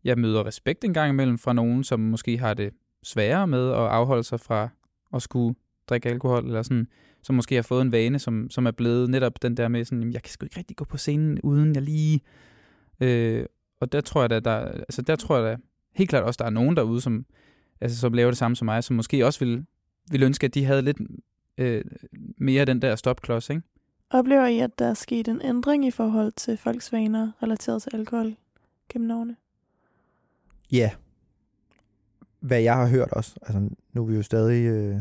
[0.05, 3.77] jeg møder respekt en gang imellem fra nogen, som måske har det sværere med at
[3.77, 4.68] afholde sig fra
[5.14, 5.55] at skulle
[5.88, 6.88] drikke alkohol, eller sådan,
[7.24, 9.98] som måske har fået en vane, som, som er blevet netop den der med sådan,
[9.98, 12.20] jamen, jeg kan sgu ikke rigtig gå på scenen, uden jeg lige...
[13.00, 13.46] Øh,
[13.80, 15.62] og der tror jeg da, der, altså der tror jeg da
[15.94, 17.26] helt klart også, der er nogen derude, som,
[17.80, 19.64] altså, som laver det samme som mig, som måske også vil,
[20.10, 20.98] vil ønske, at de havde lidt
[21.58, 21.84] øh,
[22.38, 23.62] mere den der stopklods, ikke?
[24.10, 27.90] Oplever I, at der er sket en ændring i forhold til folks vaner relateret til
[27.94, 28.37] alkohol
[28.88, 29.37] gennem årene?
[30.72, 30.90] Ja.
[32.40, 33.34] Hvad jeg har hørt også.
[33.42, 34.66] Altså, nu er vi jo stadig...
[34.66, 34.96] Øh,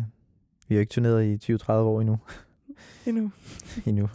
[0.68, 2.20] vi har jo ikke turneret i 20-30 år endnu.
[3.08, 3.32] Endnu.
[3.88, 4.10] endnu.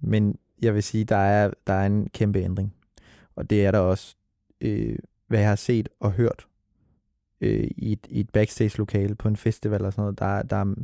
[0.00, 2.74] Men jeg vil sige, der er, der er en kæmpe ændring.
[3.36, 4.16] Og det er der også,
[4.60, 6.46] øh, hvad jeg har set og hørt
[7.40, 10.18] øh, i, et, i et backstage-lokale på en festival og sådan noget.
[10.18, 10.74] Der, der er,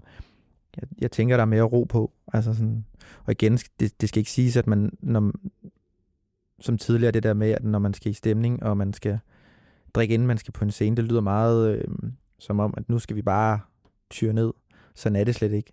[0.76, 2.12] jeg, jeg tænker, der er mere ro på.
[2.32, 2.84] Altså sådan,
[3.24, 5.32] og igen, det, det skal ikke siges, at man, når,
[6.58, 9.18] som tidligere det der med, at når man skal i stemning, og man skal
[9.94, 11.84] drikke inden man skal på en scene, det lyder meget øh,
[12.38, 13.60] som om, at nu skal vi bare
[14.10, 14.52] tyre ned.
[15.00, 15.72] Sådan er det slet ikke.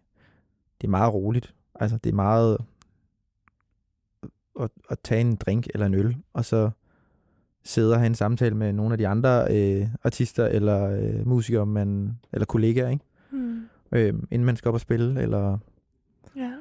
[0.82, 1.56] Det er meget roligt.
[1.76, 2.58] Altså, det er meget
[4.60, 6.70] at, at tage en drink eller en øl, og så
[7.64, 11.66] sidde og have en samtale med nogle af de andre øh, artister eller øh, musikere,
[11.66, 13.06] man, eller kollegaer, ikke?
[13.32, 13.66] Mm.
[13.92, 15.58] Øh, inden man skal op og spille, eller...
[16.36, 16.52] Ja.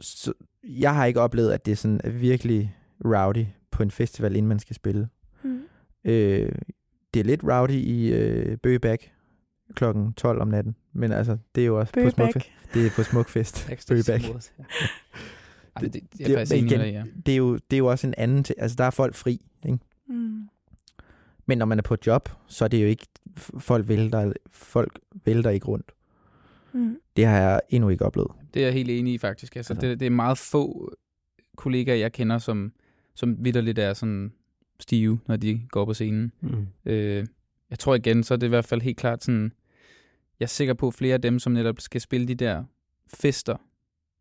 [0.00, 0.32] Så,
[0.64, 4.58] jeg har ikke oplevet, at det er sådan virkelig rowdy på en festival, inden man
[4.58, 5.08] skal spille.
[5.42, 5.60] Mm.
[6.04, 6.52] Øh,
[7.14, 9.12] det er lidt rowdy i øh, Bøgebæk
[9.74, 12.14] klokken 12 om natten, men altså, det er jo også på Bøgebæk.
[12.14, 12.50] Smukfest.
[12.74, 13.66] Det er på Smukfest.
[13.88, 14.22] Bøgebæk.
[15.76, 17.04] Ej, det, det, det, det- er igen- ja.
[17.26, 18.60] Det er, jo, det er jo også en anden ting.
[18.62, 19.78] Altså, der er folk fri, ikke?
[20.08, 20.48] Mm.
[21.46, 23.06] Men når man er på et job, så er det jo ikke,
[23.58, 25.92] folk vælter, folk vælter ikke rundt.
[26.72, 26.96] Mm.
[27.16, 28.30] Det har jeg endnu ikke oplevet.
[28.54, 29.56] Det er jeg helt enig i, faktisk.
[29.56, 30.92] Altså, Altså- det, det er meget få
[31.56, 32.72] kollegaer, jeg kender, som,
[33.14, 34.32] som vidderligt er sådan
[34.80, 36.32] stive, når de går på scenen.
[36.40, 36.66] Mm.
[36.86, 37.26] Øh,
[37.70, 39.52] jeg tror igen, så er det i hvert fald helt klart sådan,
[40.40, 42.64] jeg er sikker på, at flere af dem, som netop skal spille de der
[43.14, 43.56] fester,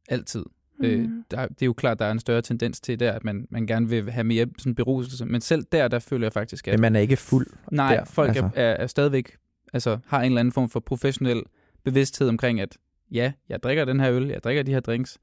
[0.10, 0.46] altid.
[0.80, 0.86] Mm.
[0.86, 1.26] Øh, Mm.
[1.32, 3.68] der, det er jo klart, der er en større tendens til der, at man, man
[3.68, 5.26] gerne vil have mere sådan beruselse.
[5.26, 7.48] Men selv der, der føler jeg faktisk, at Men man er ikke fuld.
[7.72, 8.50] nej, der, folk altså.
[8.56, 9.38] er, er, er stadigvæk,
[9.74, 11.44] altså har en eller anden form for professionel
[11.84, 12.78] bevidsthed omkring, at
[13.12, 15.18] ja, jeg drikker den her øl, jeg drikker de her drinks,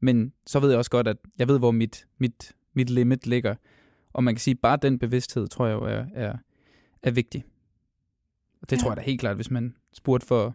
[0.00, 3.54] men så ved jeg også godt, at jeg ved, hvor mit, mit, mit limit ligger.
[4.12, 6.36] Og man kan sige, bare den bevidsthed, tror jeg jo er, er,
[7.02, 7.44] er vigtig.
[8.62, 8.80] Og det Ja.
[8.82, 10.54] tror jeg da helt klart, hvis man spurgte for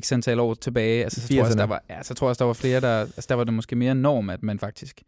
[0.00, 1.58] x antal år tilbage, altså, så, tror jeg, også, 80'erne.
[1.58, 3.54] der var, ja, så tror jeg også, der var flere, der, altså, der var det
[3.54, 5.02] måske mere norm, at man faktisk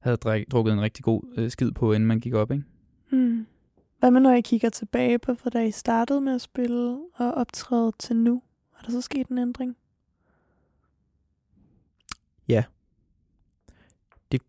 [0.00, 2.64] havde drik, drukket en rigtig god øh, skid på, inden man gik op, ikke?
[3.12, 3.46] Mm.
[3.98, 7.34] Hvad med, når I kigger tilbage på, fra da I startede med at spille og
[7.34, 8.42] optræde til nu?
[8.78, 9.76] Er der så sket en ændring?
[12.48, 12.64] Ja.
[14.32, 14.42] Det,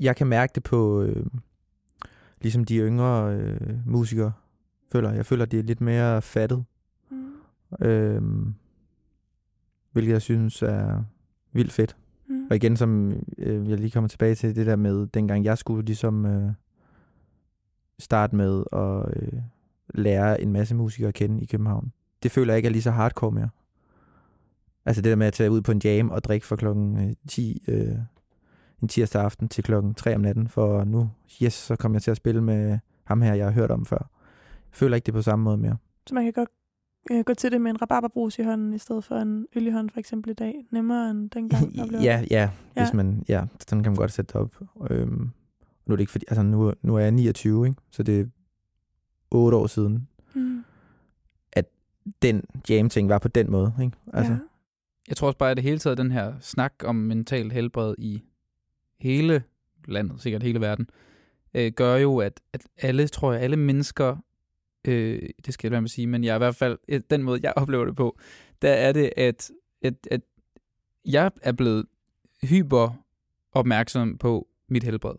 [0.00, 1.26] jeg kan mærke det på, øh,
[2.40, 4.32] ligesom de yngre øh, musikere
[4.92, 5.12] føler.
[5.12, 6.64] Jeg føler, det er lidt mere fattet.
[7.70, 7.86] Mm.
[7.86, 8.22] Øh,
[9.92, 11.04] hvilket jeg synes er
[11.52, 11.96] vildt fedt.
[12.28, 12.46] Mm.
[12.50, 15.84] Og igen, som øh, jeg lige kommer tilbage til, det der med, dengang jeg skulle
[15.84, 16.52] ligesom øh,
[17.98, 19.40] starte med at øh,
[19.94, 21.92] lære en masse musikere at kende i København.
[22.22, 23.48] Det føler jeg ikke er lige så hardcore mere.
[24.86, 27.14] Altså det der med at tage ud på en jam og drikke fra klokken øh,
[27.28, 27.98] 10 øh,
[28.82, 31.10] en tirsdag aften til klokken 3 om natten, for nu,
[31.42, 34.10] yes, så kommer jeg til at spille med ham her, jeg har hørt om før.
[34.50, 35.76] Jeg føler ikke det på samme måde mere.
[36.06, 36.48] Så man kan godt
[37.10, 39.70] øh, gå til det med en rabarberbrus i hånden, i stedet for en øl i
[39.70, 40.54] hånden, for eksempel i dag.
[40.70, 41.72] Nemmere end dengang.
[41.76, 42.50] ja, ja, Ja.
[42.82, 44.56] hvis man, ja, sådan kan man godt sætte det op.
[44.90, 45.30] Øhm,
[45.86, 47.80] nu er det ikke fordi, altså nu, nu er jeg 29, ikke?
[47.90, 48.24] så det er
[49.30, 50.64] 8 år siden, Mm.
[52.22, 53.72] den jam-ting var på den måde.
[53.82, 53.96] Ikke?
[54.12, 54.38] Altså, ja.
[55.08, 58.22] Jeg tror også bare, at det hele taget den her snak om mental helbred i
[59.00, 59.42] hele
[59.88, 60.90] landet, sikkert hele verden,
[61.54, 64.16] øh, gør jo, at, at alle, tror jeg, alle mennesker,
[64.88, 67.22] øh, det skal jeg være med at sige, men jeg er i hvert fald, den
[67.22, 68.18] måde, jeg oplever det på,
[68.62, 69.50] der er det, at,
[69.82, 70.20] at, at
[71.04, 71.86] jeg er blevet
[72.42, 73.04] hyper
[73.52, 75.14] opmærksom på mit helbred,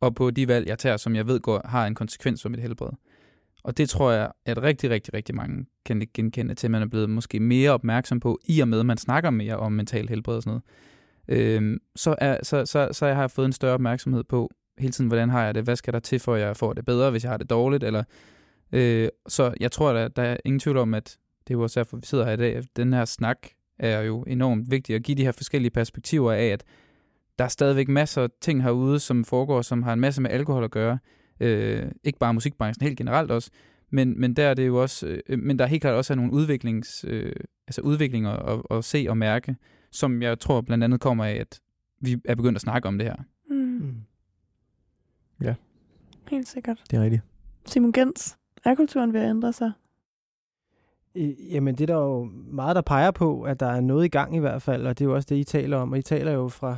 [0.00, 2.60] og på de valg, jeg tager, som jeg ved går, har en konsekvens for mit
[2.60, 2.90] helbred.
[3.62, 6.82] Og det tror jeg, at rigtig, rigtig, rigtig mange kan ikke genkende til, at man
[6.82, 10.08] er blevet måske mere opmærksom på, i og med, at man snakker mere om mental
[10.08, 10.60] helbred og sådan
[11.28, 11.54] noget.
[11.56, 14.92] Øhm, så, er, så, så, så jeg har jeg fået en større opmærksomhed på hele
[14.92, 17.10] tiden, hvordan har jeg det, hvad skal der til, for at jeg får det bedre,
[17.10, 18.04] hvis jeg har det dårligt, eller
[18.72, 21.80] øh, så jeg tror, der, der er ingen tvivl om, at det er jo også
[21.80, 23.48] derfor, vi sidder her i dag, at den her snak
[23.78, 26.64] er jo enormt vigtig at give de her forskellige perspektiver af, at
[27.38, 30.64] der er stadigvæk masser af ting herude, som foregår, som har en masse med alkohol
[30.64, 30.98] at gøre,
[31.40, 33.50] øh, ikke bare musikbranchen, helt generelt også,
[33.90, 36.16] men, men der er det jo også, øh, men der er helt klart også er
[36.16, 37.32] nogle udviklings, øh,
[37.66, 39.56] altså udviklinger at, at se og mærke,
[39.90, 41.60] som jeg tror blandt andet kommer af, at
[42.00, 43.16] vi er begyndt at snakke om det her.
[43.50, 43.56] Mm.
[43.56, 43.94] Mm.
[46.28, 46.82] Helt sikkert.
[46.90, 47.22] det er rigtigt.
[47.66, 49.72] Simon Gens, er kulturen ved at ændre sig?
[51.14, 54.08] Øh, jamen, det er der jo meget, der peger på, at der er noget i
[54.08, 55.92] gang i hvert fald, og det er jo også det, I taler om.
[55.92, 56.76] Og I taler jo fra,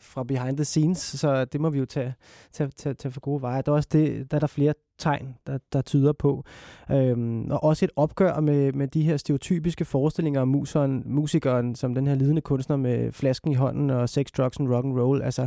[0.00, 2.14] fra behind the scenes, så det må vi jo tage,
[2.52, 3.62] tage, tage, tage for gode veje.
[3.62, 6.44] Der er også det, der er der flere tegn, der, der tyder på.
[6.90, 11.94] Øhm, og også et opgør med, med de her stereotypiske forestillinger om museren, musikeren som
[11.94, 15.22] den her lidende kunstner med flasken i hånden og sex, drugs and rock and roll.
[15.22, 15.46] Altså,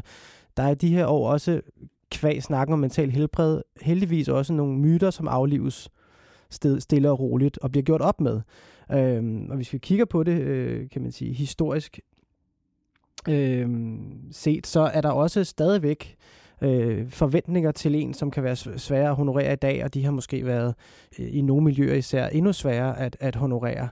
[0.58, 1.62] der er de her år også
[2.12, 5.90] kvæg snakken om mental helbred, heldigvis også nogle myter, som aflives
[6.50, 8.42] sted, stille og roligt og bliver gjort op med.
[8.92, 12.00] Øhm, og hvis vi kigger på det, øh, kan man sige, historisk
[13.30, 13.70] øh,
[14.32, 16.16] set, så er der også stadigvæk
[16.62, 20.12] øh, forventninger til en, som kan være svære at honorere i dag, og de har
[20.12, 20.76] måske været
[21.20, 23.90] øh, i nogle miljøer især endnu sværere at, at honorere.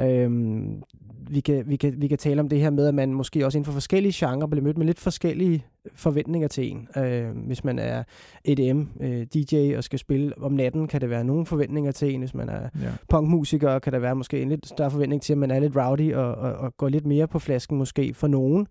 [0.00, 0.82] Øhm,
[1.30, 3.58] vi, kan, vi, kan, vi kan tale om det her med, at man måske også
[3.58, 6.88] inden for forskellige genrer bliver mødt med lidt forskellige forventninger til en.
[7.04, 8.02] Øh, hvis man er
[8.44, 12.20] EDM, øh, DJ og skal spille om natten, kan det være nogle forventninger til en.
[12.20, 12.88] Hvis man er Ja.
[13.08, 16.14] punkmusiker, kan der være måske en lidt større forventning til, at man er lidt rowdy
[16.14, 18.66] og, og, og går lidt mere på flasken måske for nogen.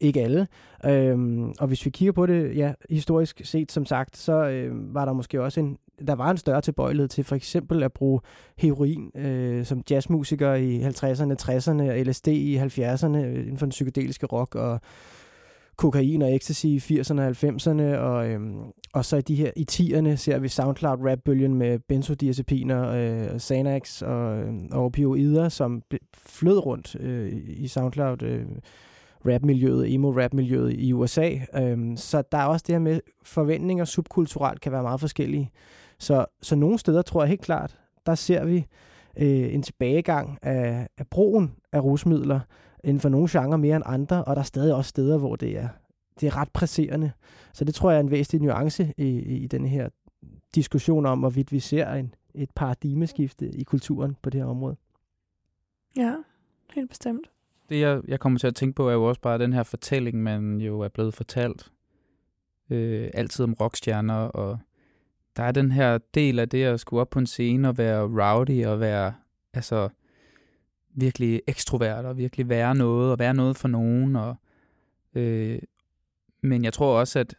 [0.00, 0.46] Ikke alle.
[0.84, 5.04] Øhm, og hvis vi kigger på det, ja, historisk set, som sagt, så øh, var
[5.04, 8.20] der måske også en, der var en større tilbøjelighed til for eksempel at bruge
[8.58, 13.70] heroin øh, som jazzmusiker i 50'erne, 60'erne, og LSD i 70'erne øh, inden for den
[13.70, 14.80] psykedeliske rock, og
[15.76, 18.56] kokain og ecstasy i 80'erne og 90'erne, og, øhm,
[18.92, 24.38] og så i de her i 10'erne ser vi SoundCloud-rap-bølgen med benzodiazepiner, øh, Xanax og,
[24.38, 25.82] øh, og opioider, som
[26.14, 28.46] flød rundt øh, i SoundCloud øh,
[29.28, 31.30] rap-miljøet, emo-rap-miljøet i USA.
[31.54, 35.50] Øhm, så der er også det her med, forventninger subkulturelt kan være meget forskellige.
[35.98, 38.66] Så, så nogle steder tror jeg helt klart, der ser vi
[39.18, 42.40] øh, en tilbagegang af, af brugen af rusmidler
[42.84, 45.58] inden for nogle genrer mere end andre, og der er stadig også steder, hvor det
[45.58, 45.68] er,
[46.20, 47.12] det er ret presserende.
[47.52, 49.88] Så det tror jeg er en væsentlig nuance i, i den her
[50.54, 54.76] diskussion om, hvorvidt vi ser en, et paradigmeskifte i kulturen på det her område.
[55.96, 56.14] Ja,
[56.74, 57.30] helt bestemt.
[57.68, 60.22] Det, jeg, jeg kommer til at tænke på, er jo også bare den her fortælling,
[60.22, 61.70] man jo er blevet fortalt.
[62.70, 64.58] Øh, altid om rockstjerner, og
[65.36, 68.02] der er den her del af det at skulle op på en scene og være
[68.02, 69.14] rowdy og være
[69.54, 69.88] altså
[70.94, 74.16] virkelig ekstrovert og virkelig være noget og være noget for nogen.
[74.16, 74.36] Og,
[75.14, 75.58] øh,
[76.42, 77.34] men jeg tror også, at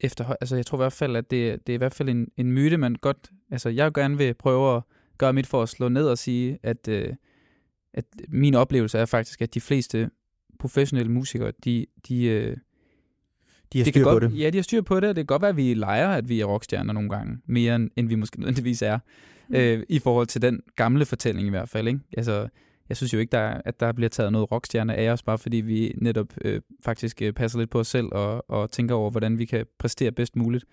[0.00, 2.28] efter, altså jeg tror i hvert fald, at det, det er i hvert fald en,
[2.36, 4.82] en myte, man godt, altså jeg gerne vil prøve at
[5.18, 7.14] gøre mit for at slå ned og sige, at, øh,
[7.94, 10.10] at min oplevelse er faktisk, at de fleste
[10.58, 12.56] professionelle musikere, de, de, øh,
[13.72, 14.38] De har det styr kan på godt, det.
[14.38, 16.28] Ja, de har styr på det, og det kan godt være, at vi leger, at
[16.28, 18.98] vi er rockstjerner nogle gange, mere end, end vi måske nødvendigvis er,
[19.48, 19.54] Mm.
[19.56, 21.88] øh, i forhold til den gamle fortælling i hvert fald.
[21.88, 22.00] Ikke?
[22.16, 22.48] Altså,
[22.88, 25.56] jeg synes jo ikke, der, at der bliver taget noget rockstjerne af os, bare fordi
[25.56, 29.38] vi netop øh, faktisk øh, passer lidt på os selv og, og tænker over, hvordan
[29.38, 30.64] vi kan præstere bedst muligt.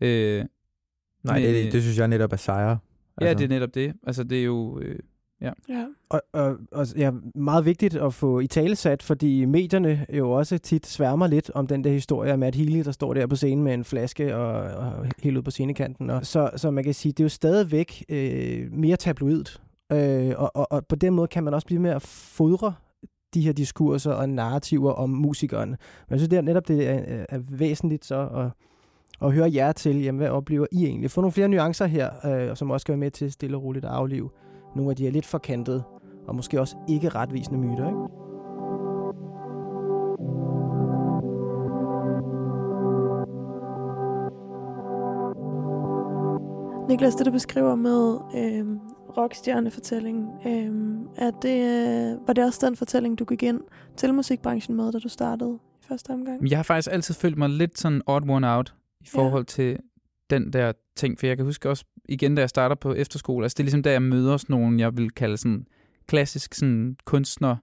[0.00, 0.44] Øh,
[1.22, 2.78] Nej, Men, det, øh, det synes jeg netop er sejre.
[3.20, 3.92] ja, det er netop det.
[4.06, 4.80] Altså, det er jo...
[4.80, 4.98] Øh,
[5.42, 5.52] Ja.
[6.08, 10.86] Og, og, og ja, meget vigtigt at få i talesat, fordi medierne jo også tit
[10.86, 13.74] sværmer lidt om den der historie af Matt Healy, der står der på scenen med
[13.74, 16.10] en flaske og, og helt ud på scenekanten.
[16.10, 19.60] Og så, så man kan sige, det er jo stadigvæk øh, mere tabloidt.
[19.92, 22.74] Øh, og, og, og på den måde kan man også blive med at fodre
[23.34, 25.68] de her diskurser og narrativer om musikeren.
[25.68, 28.50] Men jeg synes det er netop, det er, er væsentligt så at,
[29.26, 31.10] at høre jer til, jamen, hvad oplever I egentlig?
[31.10, 33.84] Få nogle flere nuancer her, øh, som også skal være med til stille og roligt
[33.84, 34.30] at aflive
[34.76, 35.82] nogle af de her lidt forkantede
[36.28, 37.86] og måske også ikke retvisende myter.
[37.86, 38.20] Ikke?
[46.88, 48.66] Niklas, det du beskriver med øh,
[49.16, 53.60] rockstjernefortællingen, øh, er det, øh, var det også den fortælling, du gik ind
[53.96, 56.50] til musikbranchen med, da du startede i første omgang?
[56.50, 59.46] Jeg har faktisk altid følt mig lidt sådan odd one out i forhold ja.
[59.46, 59.78] til
[60.30, 63.54] den der ting, for jeg kan huske også igen, da jeg starter på efterskole, altså
[63.54, 65.66] det er ligesom der, jeg møder sådan nogen, jeg vil kalde sådan
[66.06, 67.56] klassisk sådan kunstner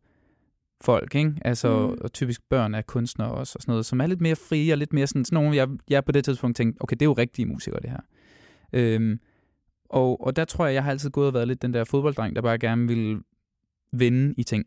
[0.81, 1.33] folk, ikke?
[1.41, 1.97] Altså, mm.
[2.01, 4.77] og typisk børn af kunstnere også, og sådan noget, som er lidt mere frie, og
[4.77, 7.13] lidt mere sådan, sådan nogle, jeg, jeg på det tidspunkt tænkte, okay, det er jo
[7.13, 7.99] rigtige musikere, det her.
[8.73, 9.19] Øhm,
[9.89, 12.35] og, og der tror jeg, jeg har altid gået og været lidt den der fodbolddreng,
[12.35, 13.19] der bare gerne vil
[13.91, 14.65] vinde i ting.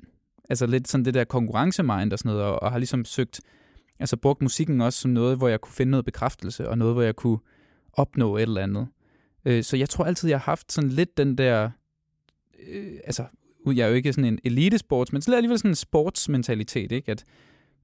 [0.51, 3.41] Altså lidt sådan det der konkurrencemind og sådan noget, og, og har ligesom søgt,
[3.99, 7.03] altså brugt musikken også som noget, hvor jeg kunne finde noget bekræftelse, og noget, hvor
[7.03, 7.39] jeg kunne
[7.93, 8.89] opnå et eller andet.
[9.45, 11.71] Øh, så jeg tror altid, jeg har haft sådan lidt den der,
[12.69, 13.25] øh, altså
[13.67, 17.13] jeg er jo ikke sådan en elitesports, men så alligevel sådan en sportsmentalitet, ikke?
[17.13, 17.25] At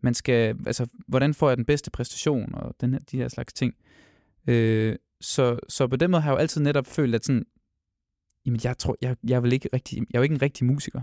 [0.00, 3.52] man skal, altså, hvordan får jeg den bedste præstation, og den her, de her slags
[3.52, 3.74] ting.
[4.46, 7.46] Øh, så, så på den måde har jeg jo altid netop følt, at sådan,
[8.46, 11.00] jamen jeg tror, jeg, jeg, vil ikke rigtig, jeg er jo ikke en rigtig musiker.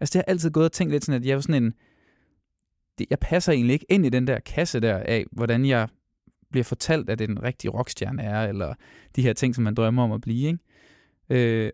[0.00, 1.74] Altså det har altid gået og tænkt lidt sådan, at jeg er jo sådan en,
[2.98, 5.88] det, jeg passer egentlig ikke ind i den der kasse der af, hvordan jeg
[6.50, 8.74] bliver fortalt, at det en rigtig rockstjerne er, eller
[9.16, 10.48] de her ting, som man drømmer om at blive.
[10.48, 11.66] Ikke?
[11.66, 11.70] Øh,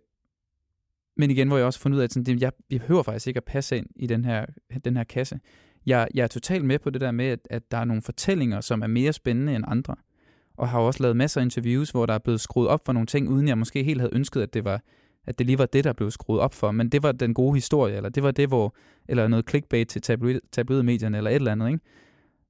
[1.16, 3.02] men igen, hvor jeg også har fundet ud af, at sådan, det, jeg, jeg behøver
[3.02, 4.46] faktisk ikke at passe ind i den her,
[4.84, 5.40] den her kasse.
[5.86, 8.60] Jeg, jeg er totalt med på det der med, at, at der er nogle fortællinger,
[8.60, 9.96] som er mere spændende end andre.
[10.56, 13.06] Og har også lavet masser af interviews, hvor der er blevet skruet op for nogle
[13.06, 14.80] ting, uden jeg måske helt havde ønsket, at det var
[15.26, 16.70] at det lige var det, der blev skruet op for.
[16.70, 18.76] Men det var den gode historie, eller det var det, hvor,
[19.08, 21.80] eller noget clickbait til tabloid, tabloidmedierne, eller et eller andet, ikke?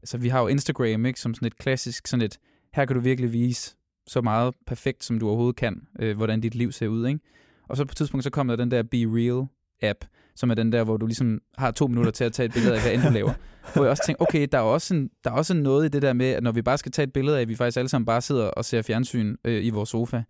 [0.07, 2.39] Så vi har jo Instagram, ikke, som sådan et klassisk, sådan et,
[2.75, 3.77] her kan du virkelig vise
[4.07, 7.21] så meget perfekt, som du overhovedet kan, øh, hvordan dit liv ser ud, ikke?
[7.69, 9.47] Og så på et tidspunkt, så kommer der den der Be Real
[9.83, 10.05] app,
[10.35, 12.75] som er den der, hvor du ligesom har to minutter til at tage et billede
[12.75, 13.33] af, hvad end du laver.
[13.75, 16.03] Hvor jeg også tænker, okay, der er også, en, der er også noget i det
[16.03, 17.89] der med, at når vi bare skal tage et billede af, at vi faktisk alle
[17.89, 20.23] sammen bare sidder og ser fjernsyn øh, i vores sofa,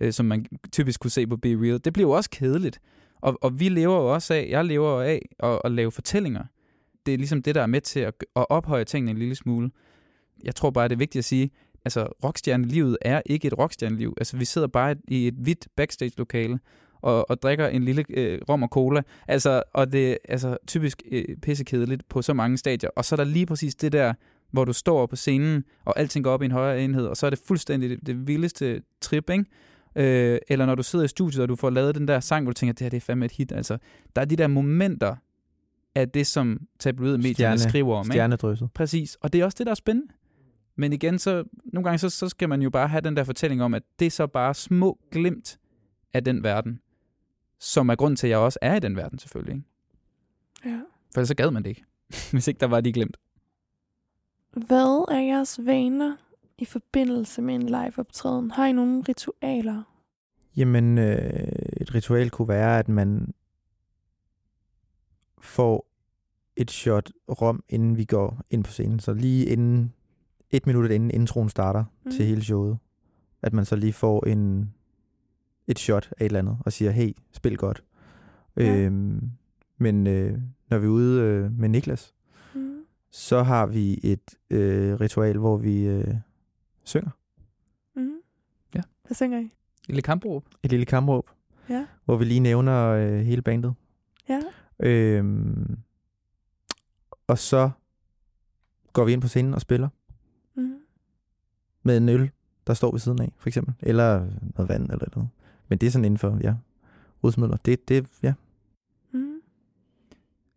[0.00, 2.80] øh, som man typisk kunne se på Be Real, det bliver jo også kedeligt.
[3.20, 6.44] Og, og vi lever jo også af, jeg lever jo af at, at lave fortællinger.
[7.06, 9.70] Det er ligesom det, der er med til at, at ophøje tingene en lille smule.
[10.44, 11.50] Jeg tror bare, det er vigtigt at sige,
[11.84, 14.14] altså rockstjernelivet er ikke et rockstjerneliv.
[14.16, 16.58] Altså vi sidder bare i et hvidt backstage-lokale,
[17.04, 19.02] og, og drikker en lille øh, rom og cola.
[19.28, 22.90] Altså, og det er altså, typisk øh, pissekedeligt på så mange stadier.
[22.96, 24.14] Og så er der lige præcis det der,
[24.50, 27.26] hvor du står på scenen, og alting går op i en højere enhed, og så
[27.26, 29.44] er det fuldstændig det, det vildeste trip, ikke?
[29.96, 32.52] Øh, eller når du sidder i studiet, og du får lavet den der sang, hvor
[32.52, 33.52] du tænker, det her det er fandme et hit.
[33.52, 33.78] Altså,
[34.16, 35.16] der er de der momenter
[35.94, 38.06] af det, som tabloidmedierne Stjerne, skriver om.
[38.06, 38.12] Ikke?
[38.12, 38.72] Stjernedrysset.
[38.72, 40.12] Præcis, og det er også det, der er spændende.
[40.76, 43.62] Men igen, så nogle gange så, så skal man jo bare have den der fortælling
[43.62, 45.58] om, at det er så bare små glimt
[46.14, 46.80] af den verden,
[47.58, 49.54] som er grund til, at jeg også er i den verden selvfølgelig.
[49.54, 49.66] Ikke?
[50.64, 50.80] Ja.
[51.14, 51.84] For ellers så gad man det ikke,
[52.32, 53.16] hvis ikke der var de glemt.
[54.52, 56.16] Hvad er jeres vaner
[56.58, 58.50] i forbindelse med en live-optræden?
[58.50, 59.82] Har I nogle ritualer?
[60.56, 61.18] Jamen, øh,
[61.80, 63.34] et ritual kunne være, at man
[65.44, 65.86] får
[66.56, 69.00] et shot rom, inden vi går ind på scenen.
[69.00, 69.92] Så lige inden,
[70.50, 72.10] et minut inden introen starter mm.
[72.10, 72.78] til hele showet,
[73.42, 74.74] at man så lige får en,
[75.66, 77.84] et shot af et eller andet, og siger, hey, spil godt.
[78.56, 78.76] Ja.
[78.76, 79.30] Øhm,
[79.78, 80.38] men øh,
[80.70, 82.14] når vi er ude øh, med Niklas,
[82.54, 82.80] Mm.
[83.10, 86.14] så har vi et øh, ritual, hvor vi øh,
[86.84, 87.10] synger.
[87.96, 88.10] Mm.
[88.74, 88.80] Ja.
[89.06, 89.50] Hvad synger I?
[89.86, 90.44] Lille kampråb.
[90.62, 91.30] Et lille kampråb,
[91.70, 91.86] Ja.
[92.04, 93.74] hvor vi lige nævner øh, hele bandet.
[94.84, 95.78] Øhm,
[97.26, 97.70] og så
[98.92, 99.88] går vi ind på scenen og spiller
[100.56, 100.74] Mm.
[101.82, 102.30] med en øl,
[102.66, 103.74] der står ved siden af, for eksempel.
[103.80, 104.26] Eller
[104.56, 105.30] noget vand eller noget.
[105.68, 106.54] Men det er sådan inden for, ja,
[107.24, 107.56] rusmidler.
[107.56, 108.34] Det, det, ja.
[109.12, 109.40] Mm.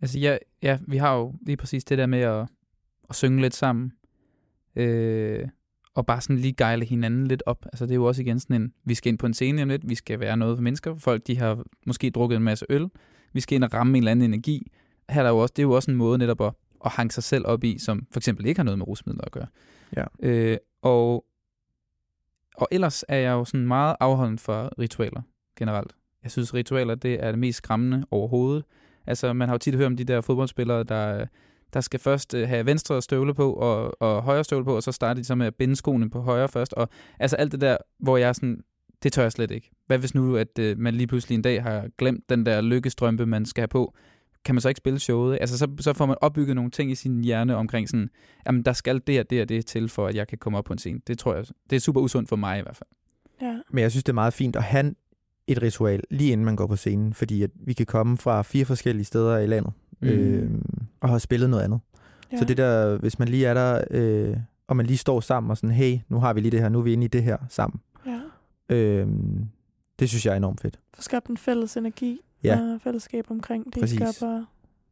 [0.01, 2.47] Altså, ja, ja, vi har jo lige præcis det der med at,
[3.09, 3.93] at synge lidt sammen.
[4.75, 5.47] Øh,
[5.93, 7.65] og bare sådan lige gejle hinanden lidt op.
[7.65, 9.69] Altså, det er jo også igen sådan en, vi skal ind på en scene om
[9.69, 10.95] lidt, vi skal være noget for mennesker.
[10.95, 12.89] Folk, de har måske drukket en masse øl,
[13.33, 14.71] vi skal ind og ramme en eller anden energi.
[15.09, 16.53] Her er der jo også, det er jo også en måde netop at,
[16.85, 19.31] at hanke sig selv op i, som for eksempel ikke har noget med rusmidler at
[19.31, 19.47] gøre.
[19.95, 20.05] Ja.
[20.19, 21.25] Øh, og,
[22.55, 25.21] og ellers er jeg jo sådan meget afholden for ritualer
[25.57, 25.95] generelt.
[26.23, 28.65] Jeg synes, ritualer det er det mest skræmmende overhovedet.
[29.07, 31.25] Altså, man har jo tit hørt om de der fodboldspillere, der,
[31.73, 34.91] der skal først øh, have venstre støvle på og, og højre støvle på, og så
[34.91, 36.73] starter de så med at binde skoene på højre først.
[36.73, 38.63] Og altså alt det der, hvor jeg sådan,
[39.03, 39.71] det tør jeg slet ikke.
[39.87, 43.25] Hvad hvis nu, at øh, man lige pludselig en dag har glemt den der lykkestrømpe,
[43.25, 43.93] man skal have på?
[44.45, 45.37] Kan man så ikke spille showet?
[45.41, 48.09] Altså, så, så får man opbygget nogle ting i sin hjerne omkring sådan,
[48.47, 50.63] jamen, der skal det og det og det til, for at jeg kan komme op
[50.65, 50.99] på en scene.
[51.07, 52.89] Det tror jeg, det er super usundt for mig i hvert fald.
[53.41, 53.59] Ja.
[53.71, 54.93] Men jeg synes, det er meget fint at have
[55.47, 58.65] et ritual, lige inden man går på scenen, fordi at vi kan komme fra fire
[58.65, 60.07] forskellige steder i landet, Mm.
[60.07, 60.49] øh,
[61.01, 61.79] og har spillet noget andet.
[62.31, 62.37] ja.
[62.37, 64.37] Så det der, hvis man lige er der, øh,
[64.67, 66.79] og man lige står sammen og sådan, hey, nu har vi lige det her, nu
[66.79, 67.79] er vi inde i det her sammen.
[68.69, 68.75] Ja.
[68.75, 69.07] Øh,
[69.99, 70.79] det synes jeg er enormt fedt.
[70.93, 72.59] Få skabt en fælles energi Ja.
[72.73, 74.15] og fællesskab omkring det, I Præcis.
[74.15, 74.37] skaber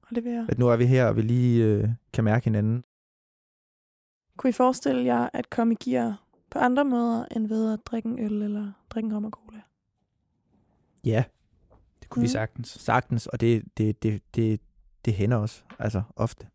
[0.01, 0.45] og leverer.
[0.49, 2.83] At nu er vi her, og vi lige øh, kan mærke hinanden.
[4.37, 8.09] Kunne I forestille jer at komme i gear på andre måder, end ved at drikke
[8.09, 9.61] en øl eller drikke en rom og cola?
[11.05, 11.23] Ja,
[12.01, 12.23] Det kunne mm.
[12.23, 12.67] vi sagtens.
[12.69, 14.61] sagtens, og det, det, det, det,
[15.05, 16.47] det hænder også, altså ofte.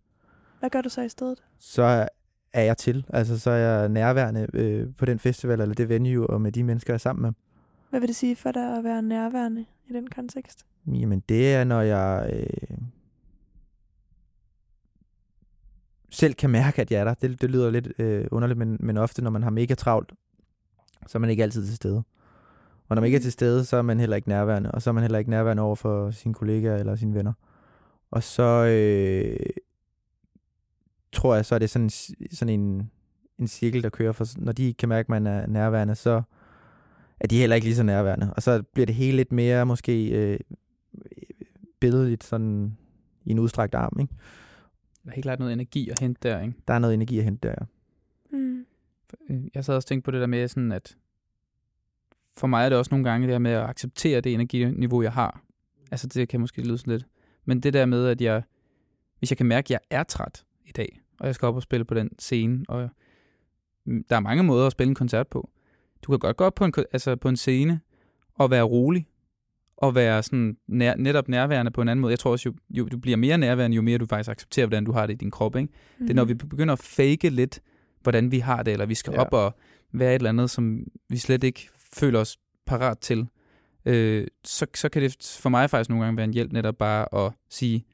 [0.58, 1.42] Hvad gør du så i stedet?
[1.58, 2.08] Så
[2.52, 6.26] er jeg til, altså så er jeg nærværende øh, på den festival, eller det venue,
[6.26, 7.32] og med de mennesker, jeg er sammen med.
[7.90, 10.66] Hvad vil det sige for dig at være nærværende i den kontekst?
[10.86, 12.78] Jamen, det er, når jeg øh,
[16.10, 17.14] selv kan mærke, at jeg er der.
[17.14, 20.12] Det, det lyder lidt øh, underligt, men, men ofte, når man har mega travlt,
[21.06, 22.02] så er man ikke altid til stede.
[22.88, 24.90] Og når man ikke er til stede, så er man heller ikke nærværende, og så
[24.90, 27.32] er man heller ikke nærværende over for sine kollegaer eller sine venner.
[28.10, 29.36] Og så øh,
[31.12, 31.90] tror jeg, så er det sådan,
[32.30, 32.90] sådan en,
[33.38, 36.22] en cirkel, der kører, for når de kan mærke, at man er nærværende, så
[37.20, 38.34] er de heller ikke lige så nærværende.
[38.36, 40.38] Og så bliver det hele lidt mere måske øh,
[41.80, 42.76] billedligt sådan
[43.24, 43.96] i en udstrakt arm.
[44.00, 44.14] Ikke?
[45.04, 46.54] Der er helt klart noget energi at hente der, ikke?
[46.68, 47.66] Der er noget energi at hente der, ja.
[48.36, 48.66] Mm.
[49.30, 50.96] Øh, Jeg sad også og tænkte på det der med sådan, at
[52.36, 55.12] for mig er det også nogle gange det her med at acceptere det energiniveau, jeg
[55.12, 55.42] har.
[55.90, 57.06] Altså det kan måske lyde sådan lidt.
[57.44, 58.42] Men det der med, at jeg,
[59.18, 61.62] hvis jeg kan mærke, at jeg er træt i dag, og jeg skal op og
[61.62, 62.88] spille på den scene, og
[63.84, 65.50] mm, der er mange måder at spille en koncert på.
[66.02, 67.80] Du kan godt gå op på en, altså på en scene
[68.34, 69.06] og være rolig,
[69.80, 72.10] og være sådan nær, netop nærværende på en anden måde.
[72.10, 74.84] Jeg tror også, jo, jo du bliver mere nærværende, jo mere du faktisk accepterer, hvordan
[74.84, 75.56] du har det i din krop.
[75.56, 75.68] Ikke?
[75.98, 76.06] Mm.
[76.06, 77.60] Det er, når vi begynder at fake lidt,
[78.02, 79.20] hvordan vi har det, eller vi skal ja.
[79.20, 79.54] op og
[79.92, 83.26] være et eller andet, som vi slet ikke føler os parat til,
[83.84, 87.26] øh, så, så kan det for mig faktisk nogle gange være en hjælp netop bare
[87.26, 87.84] at sige,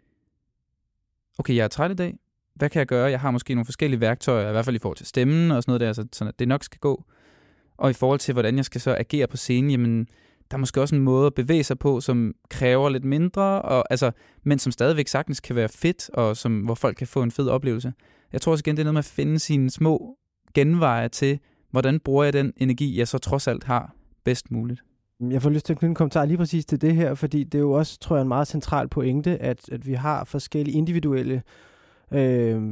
[1.39, 2.19] okay, jeg er træt i dag,
[2.57, 3.11] hvad kan jeg gøre?
[3.11, 5.71] Jeg har måske nogle forskellige værktøjer, i hvert fald i forhold til stemmen og sådan
[5.71, 7.05] noget der, så, sådan at det nok skal gå.
[7.77, 10.07] Og i forhold til, hvordan jeg skal så agere på scenen, jamen,
[10.51, 13.85] der er måske også en måde at bevæge sig på, som kræver lidt mindre, og,
[13.91, 14.11] altså,
[14.45, 17.49] men som stadigvæk sagtens kan være fedt, og som, hvor folk kan få en fed
[17.49, 17.93] oplevelse.
[18.33, 20.17] Jeg tror også igen, det er noget med at finde sine små
[20.55, 21.39] genveje til,
[21.71, 23.95] hvordan bruger jeg den energi, jeg så trods alt har
[24.25, 24.83] bedst muligt.
[25.21, 27.55] Jeg får lyst til at knytte en kommentar lige præcis til det her, fordi det
[27.59, 31.43] er jo også, tror jeg, en meget central pointe, at, at vi har forskellige individuelle,
[32.13, 32.63] øh,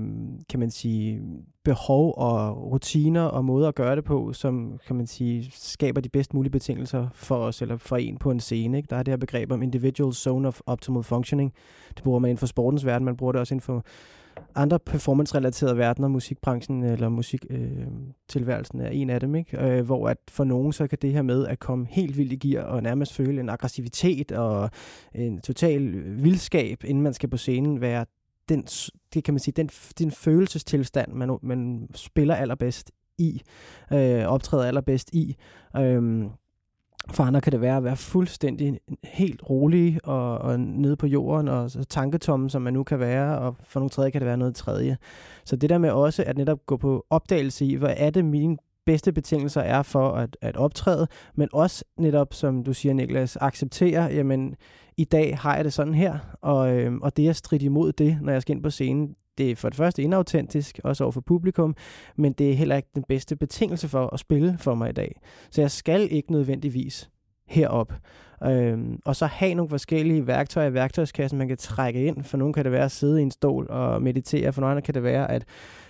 [0.49, 1.21] kan man sige,
[1.65, 6.09] behov og rutiner og måder at gøre det på, som, kan man sige, skaber de
[6.09, 8.77] bedst mulige betingelser for os, eller for en på en scene.
[8.77, 8.87] Ikke?
[8.91, 11.53] Der er det her begreb om individual zone of optimal functioning.
[11.95, 13.85] Det bruger man inden for sportens verden, man bruger det også inden for
[14.55, 19.67] andre performance-relaterede verdener, musikbranchen eller musiktilværelsen øh, tilværelsen er en af dem, ikke?
[19.67, 22.49] Øh, hvor at for nogen så kan det her med at komme helt vildt i
[22.49, 24.71] gear og nærmest føle en aggressivitet og
[25.15, 28.05] en total vildskab, inden man skal på scenen, være
[28.49, 28.63] den,
[29.15, 33.43] det kan man sige, den, den følelsestilstand, man, man spiller allerbedst i,
[33.93, 35.37] øh, optræder allerbedst i.
[35.77, 36.25] Øh,
[37.11, 41.49] for andre kan det være at være fuldstændig helt rolig og, og nede på jorden
[41.49, 44.37] og så tanketomme, som man nu kan være, og for nogle tredje kan det være
[44.37, 44.97] noget tredje.
[45.45, 48.57] Så det der med også at netop gå på opdagelse i, hvad er det mine
[48.87, 54.03] bedste betingelser er for at, at optræde, men også netop, som du siger, Niklas, acceptere,
[54.03, 54.57] jamen,
[54.97, 58.19] i dag har jeg det sådan her, og, øh, og det at stride imod det,
[58.23, 61.21] når jeg skal ind på scenen, det er for det første inautentisk, også over for
[61.21, 61.77] publikum,
[62.17, 65.21] men det er heller ikke den bedste betingelse for at spille for mig i dag.
[65.51, 67.11] Så jeg skal ikke nødvendigvis
[67.47, 67.93] herop.
[68.45, 72.25] Øhm, og så have nogle forskellige værktøjer i værktøjskassen, man kan trække ind.
[72.25, 74.83] For nogle kan det være at sidde i en stol og meditere, for nogle andre
[74.83, 75.45] kan det være at,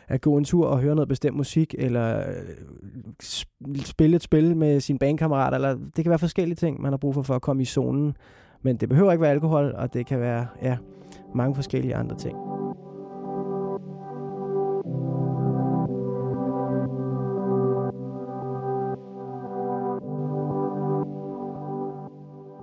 [0.08, 4.80] at gå en tur og høre noget bestemt musik, eller øh, spille et spil med
[4.80, 7.62] sin bandkammerat, eller det kan være forskellige ting, man har brug for for at komme
[7.62, 8.16] i zonen.
[8.62, 10.76] Men det behøver ikke være alkohol, og det kan være ja,
[11.34, 12.36] mange forskellige andre ting.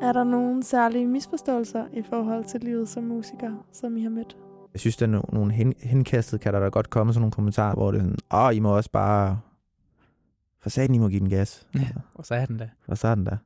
[0.01, 4.09] Er Er der nogle særlige misforståelser i forhold til livet som musiker, som I har
[4.09, 4.37] mødt?
[4.73, 7.31] Jeg synes, der er no- nogle hen, henkastet, kan der da godt komme sådan nogle
[7.31, 9.39] kommentarer, hvor det er sådan, åh, I må også bare...
[10.61, 11.67] For satan, I må give den gas.
[11.75, 12.67] Ja, og så er den der.
[12.85, 13.37] For så er den der.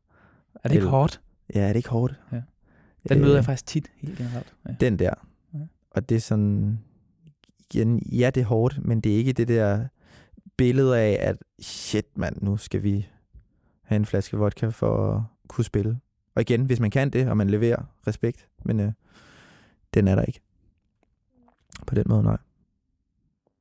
[0.63, 1.21] Er det ikke hårdt?
[1.55, 2.19] Ja, er det ikke hårdt?
[2.31, 2.41] Ja.
[3.09, 4.53] Den Øh, møder jeg faktisk tit, helt generelt.
[4.67, 4.75] Ja.
[4.79, 5.13] Den der.
[5.53, 5.59] Ja.
[5.91, 6.79] Og det er sådan...
[7.73, 9.87] Igen, ja, det er hårdt, men det er ikke det der
[10.57, 13.07] billede af, at shit, mand, nu skal vi
[13.83, 15.99] have en flaske vodka for at kunne spille.
[16.35, 18.91] Og igen, hvis man kan det, og man leverer respekt, men øh,
[19.93, 20.39] den er der ikke.
[21.87, 22.37] På den måde, nej.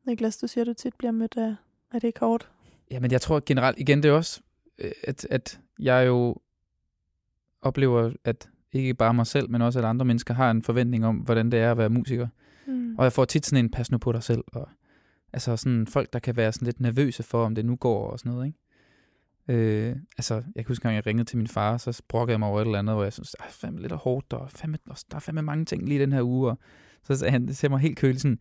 [0.07, 1.55] Niklas, du siger, du tit bliver mødt af,
[1.93, 2.51] er det hårdt?
[2.91, 4.41] Ja, men jeg tror generelt, igen, det er også,
[4.79, 6.37] øh, at, at jeg jo
[7.62, 11.16] oplever, at ikke bare mig selv, men også at andre mennesker har en forventning om,
[11.16, 12.29] hvordan det er at være musiker.
[12.66, 12.95] Mm.
[12.99, 14.68] Og jeg får tit sådan en pas nu på dig selv, og
[15.33, 18.18] altså sådan folk, der kan være sådan lidt nervøse for, om det nu går og
[18.18, 18.59] sådan noget, ikke?
[19.49, 22.49] Øh, altså, jeg kan huske, at jeg ringede til min far, så brokkede jeg mig
[22.49, 25.16] over et eller andet, hvor jeg synes, det er fandme lidt hårdt, og fandme, der
[25.16, 26.51] er fandme mange ting lige den her uge.
[26.51, 26.59] Og
[27.05, 28.38] så sagde han, ser mig helt køligt sådan,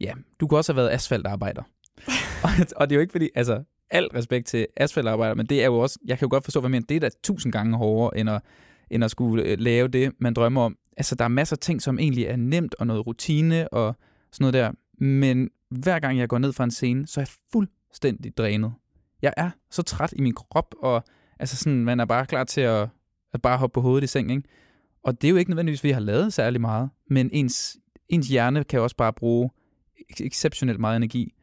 [0.00, 1.62] ja, du kunne også have været asfaltarbejder.
[2.44, 5.66] og, og det er jo ikke fordi, altså, alt respekt til asfaltarbejder, men det er
[5.66, 8.18] jo også, jeg kan jo godt forstå, hvad mener, det er da tusind gange hårdere,
[8.18, 8.42] end at,
[8.90, 10.76] end at skulle øh, lave det, man drømmer om.
[10.96, 13.96] Altså, der er masser af ting, som egentlig er nemt, og noget rutine, og
[14.32, 14.72] sådan noget der.
[15.04, 18.72] Men hver gang jeg går ned fra en scene, så er jeg fuldstændig drænet.
[19.22, 21.04] Jeg er så træt i min krop, og
[21.38, 22.88] altså sådan, man er bare klar til at,
[23.32, 24.42] at bare hoppe på hovedet i seng, ikke?
[25.02, 27.76] Og det er jo ikke nødvendigvis, fordi jeg har lavet særlig meget, men ens,
[28.08, 29.50] ens hjerne kan også bare bruge
[30.10, 31.34] ex- exceptionelt meget energi.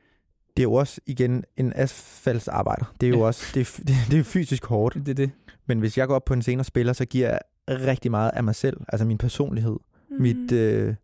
[0.57, 2.93] Det er jo også, igen, en asfaltsarbejder.
[3.01, 3.25] Det er jo Ja.
[3.25, 4.95] også, det er, det, det er fysisk hårdt.
[4.95, 5.31] Det er det.
[5.65, 7.39] Men hvis jeg går op på en scene og spiller, så giver jeg
[7.69, 8.77] rigtig meget af mig selv.
[8.87, 9.77] Altså min personlighed.
[10.09, 10.21] Mm.
[10.21, 10.95] mit, øh,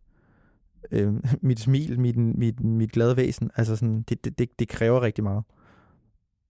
[0.92, 3.50] øh, mit smil, mit, mit, mit glade væsen.
[3.56, 5.44] Altså sådan, det, det, det, det kræver rigtig meget.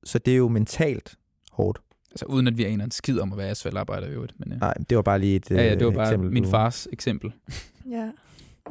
[0.04, 1.16] Så det er jo mentalt
[1.52, 1.78] hårdt.
[2.10, 4.34] Altså uden at vi aner en skid om at være asfaltarbejder i øvrigt.
[4.40, 4.58] Men, ja.
[4.58, 6.88] Nej, det var bare lige et ja, ja, det var øh, bare eksempel min fars
[6.92, 7.32] eksempel.
[7.90, 8.10] Ja.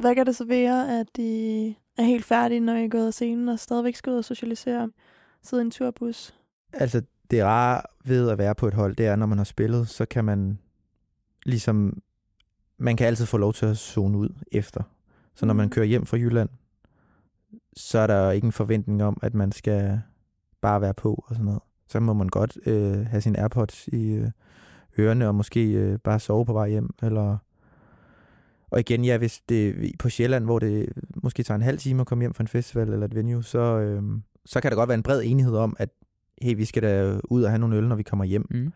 [0.00, 1.66] Hvad kan det så være, at I
[1.98, 4.90] er helt færdige, når I er gået af scenen, og stadigvæk skal ud og socialisere?
[5.42, 6.34] Sidde i en turbus?
[6.72, 9.88] Altså, det rare ved at være på et hold, det er, når man har spillet,
[9.88, 10.58] så kan man
[11.46, 12.02] ligesom,
[12.78, 14.82] man kan altid få lov til at zone ud efter.
[15.34, 15.70] Så når man Mhm.
[15.70, 16.48] kører hjem fra Jylland,
[17.76, 20.00] så er der ikke en forventning om, at man skal
[20.60, 21.60] bare være på og sådan noget.
[21.88, 24.30] Så må man godt øh, have sine AirPods i øh,
[24.98, 26.90] ørerne og måske øh, bare sove på vej hjem.
[27.02, 27.36] Eller...
[28.70, 30.88] Og igen, ja, hvis det er på Sjælland, hvor det
[31.22, 33.58] måske tager en halv time at komme hjem fra en festival eller et venue, så,
[33.58, 34.02] øh,
[34.46, 35.88] så kan der godt være en bred enighed om, at
[36.42, 38.46] hey, vi skal da ud og have nogle øl, når vi kommer hjem.
[38.50, 38.72] Mm.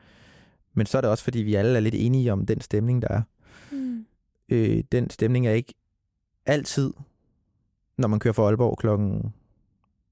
[0.75, 3.09] Men så er det også, fordi vi alle er lidt enige om den stemning, der
[3.09, 3.23] er.
[3.73, 4.05] Mm.
[4.49, 5.75] Øh, den stemning er ikke
[6.47, 6.93] altid,
[7.99, 9.33] når man kører fra Aalborg klokken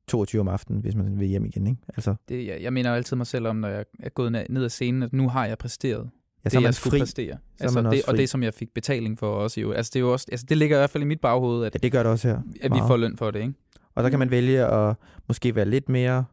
[0.09, 1.67] 22 om aftenen, hvis man vil hjem igen.
[1.67, 1.81] Ikke?
[1.89, 4.47] Altså, Det, jeg, jeg mener jo altid mig selv om, når jeg er gået ned-
[4.49, 6.11] ned ad scenen, at nu har jeg præsteret
[6.45, 6.99] ja, det, så er man jeg skulle fri.
[6.99, 7.31] præstere.
[7.33, 9.73] er Altså, det, og det, som jeg fik betaling for også jo.
[9.73, 11.75] Altså, det, er jo også, altså, det ligger i hvert fald i mit baghoved, at,
[11.75, 12.41] Ja, det gør det også her.
[12.63, 13.55] at vi får løn for det, ikke?
[13.95, 14.95] Og så kan man vælge at
[15.29, 16.25] måske være lidt mere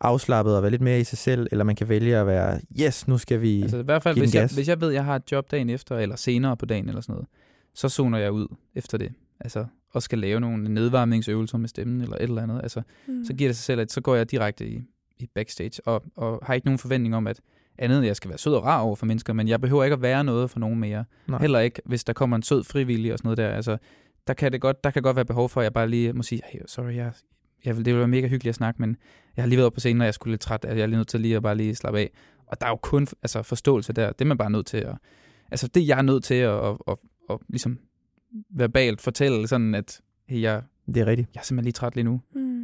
[0.00, 3.08] afslappet og være lidt mere i sig selv, eller man kan vælge at være, yes,
[3.08, 3.62] nu skal vi...
[3.62, 4.52] Altså i hvert fald, hvis jeg, gas.
[4.54, 7.00] hvis jeg ved, at jeg har et job dagen efter, eller senere på dagen eller
[7.00, 7.28] sådan noget,
[7.74, 9.12] så zoner jeg ud efter det.
[9.40, 12.60] Altså, og skal lave nogle nedvarmningsøvelser med stemmen eller et eller andet.
[12.62, 13.24] Altså, Mm.
[13.24, 14.82] så giver det sig selv, at så går jeg direkte i,
[15.18, 17.40] i backstage, og, og har ikke nogen forventning om, at
[17.78, 19.84] andet, end at jeg skal være sød og rar over for mennesker, men jeg behøver
[19.84, 21.04] ikke at være noget for nogen mere.
[21.28, 21.40] Nej.
[21.40, 23.48] Heller ikke, hvis der kommer en sød frivillig og sådan noget der.
[23.48, 23.76] Altså,
[24.26, 26.22] der kan, det godt, der kan godt være behov for, at jeg bare lige må
[26.22, 27.12] sige, hey, sorry, jeg,
[27.64, 28.96] jeg vil, det ville være mega hyggeligt at snakke, men
[29.36, 30.96] jeg har lige været på scenen, og jeg skulle lidt træt, at jeg er lige
[30.96, 32.10] nødt til lige at bare lige slappe af.
[32.46, 34.12] Og der er jo kun altså, forståelse der.
[34.12, 34.96] Det er man bare nødt til at...
[35.50, 36.96] Altså, det jeg er nødt til at, at, at,
[37.30, 37.78] at ligesom
[38.50, 41.28] verbalt fortælle, sådan at hey, jeg, Det er rigtigt.
[41.34, 42.20] jeg er simpelthen lige træt lige nu.
[42.34, 42.55] Mm.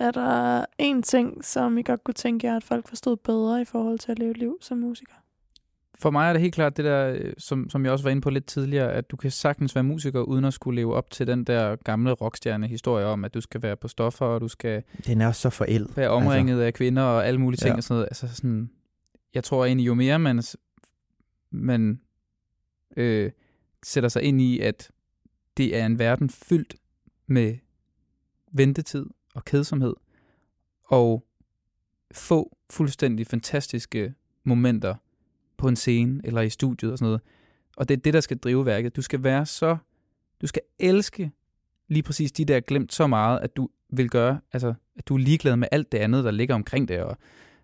[0.00, 3.64] Er der en ting, som I godt kunne tænke jer, at folk forstod bedre i
[3.64, 5.14] forhold til at leve et liv som musiker?
[5.98, 8.22] For mig er det helt klart det der, øh, som, som jeg også var inde
[8.22, 11.26] på lidt tidligere, at du kan sagtens være musiker, uden at skulle leve op til
[11.26, 15.20] den der gamle rockstjerne-historie om, at du skal være på stoffer, og du skal Den
[15.20, 15.96] er også så forældet.
[15.96, 17.76] være omringet altså, af kvinder og alle mulige ting Ja.
[17.76, 18.06] og sådan noget.
[18.10, 18.70] Altså sådan,
[19.34, 20.42] jeg tror egentlig, jo mere man,
[21.50, 22.00] man
[22.96, 23.30] øh,
[23.82, 24.90] sætter sig ind i, at
[25.56, 26.76] det er en verden fyldt
[27.26, 27.56] med
[28.52, 29.94] ventetid og kedsomhed,
[30.84, 31.24] og
[32.12, 34.14] få fuldstændig fantastiske
[34.44, 34.94] momenter
[35.56, 37.20] på en scene eller i studiet og sådan noget.
[37.76, 38.96] Og det er det, der skal drive værket.
[38.96, 39.76] Du skal være så...
[40.40, 41.32] Du skal elske
[41.88, 45.18] lige præcis de der glemt så meget, at du vil gøre, altså, at du er
[45.18, 47.00] ligeglad med alt det andet, der ligger omkring det.
[47.02, 47.16] Og,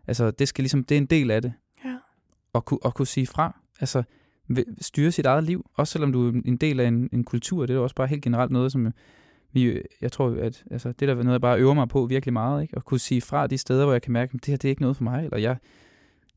[0.06, 1.52] altså, det skal ligesom, det er en del af det.
[1.84, 1.96] Ja.
[2.54, 3.60] At, kunne, at kunne sige fra.
[3.80, 4.02] Altså,
[4.80, 5.70] styre sit eget liv.
[5.74, 7.66] Også selvom du er en del af en, en kultur.
[7.66, 8.92] Det er jo også bare helt generelt noget, som
[9.56, 12.32] vi, jeg tror, at altså, det der er noget, jeg bare øver mig på virkelig
[12.32, 12.62] meget.
[12.62, 12.76] Ikke?
[12.76, 14.70] At kunne sige fra de steder, hvor jeg kan mærke, at det her det er
[14.70, 15.24] ikke noget for mig.
[15.24, 15.56] Eller jeg,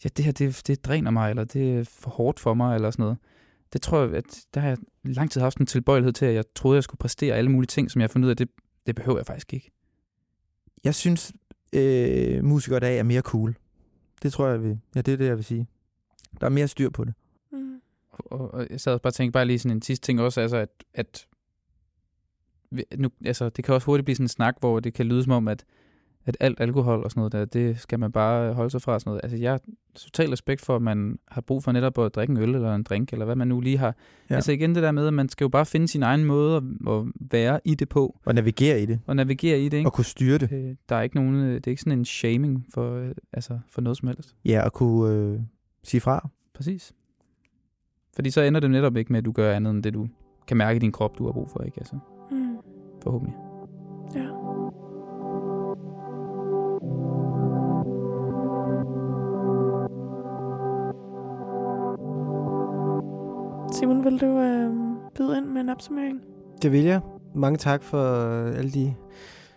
[0.03, 2.91] ja, det her, det, det dræner mig, eller det er for hårdt for mig, eller
[2.91, 3.17] sådan noget.
[3.73, 6.43] Det tror jeg, at der har jeg lang tid haft en tilbøjelighed til, at jeg
[6.55, 8.49] troede, jeg skulle præstere alle mulige ting, som jeg har fundet ud af, det,
[8.87, 9.71] det behøver jeg faktisk ikke.
[10.83, 11.33] Jeg synes,
[11.73, 13.55] øh, musikere i dag er mere cool.
[14.23, 14.79] Det tror jeg, vil.
[14.95, 15.67] Ja, det er det, jeg vil sige.
[16.39, 17.13] Der er mere styr på det.
[17.51, 17.79] Mm.
[18.11, 20.41] Og, og jeg sad også bare og tænkte bare lige sådan en sidste ting også,
[20.41, 21.38] altså at, at vi-
[22.97, 25.31] nu, altså, det kan også hurtigt blive sådan en snak, hvor det kan lyde som
[25.33, 25.65] om, at,
[26.25, 28.93] at alt alkohol og sådan noget, der, det skal man bare holde sig fra.
[28.93, 29.21] og Sådan noget.
[29.23, 29.61] Altså, jeg har
[29.95, 32.83] total respekt for, at man har brug for netop at drikke en øl eller en
[32.83, 33.95] drink, eller hvad man nu lige har.
[34.29, 34.35] Ja.
[34.35, 36.63] Altså igen det der med, at man skal jo bare finde sin egen måde at,
[36.93, 38.99] at være i det på, Og navigere i det.
[39.07, 39.77] og navigere i det.
[39.77, 39.87] Ikke?
[39.87, 40.51] Og kunne styre det.
[40.51, 43.59] Øh, Der er ikke nogen, øh, det er ikke sådan en shaming for, øh, altså
[43.71, 44.35] for noget som helst.
[44.45, 45.39] Ja, og kunne øh,
[45.83, 46.29] sige fra.
[46.53, 46.93] Præcis.
[48.15, 50.07] Fordi så ender det netop ikke med, at du gør andet end det, du
[50.47, 51.77] kan mærke i din krop, du har brug for, ikke?
[51.79, 51.95] Altså.
[53.03, 53.35] Forhåbentlig.
[54.15, 54.25] Ja.
[63.73, 64.73] Simon, vil du øh,
[65.15, 66.21] byde ind med en opsummering?
[66.61, 67.01] Det vil jeg.
[67.35, 68.93] Mange tak for øh, alle de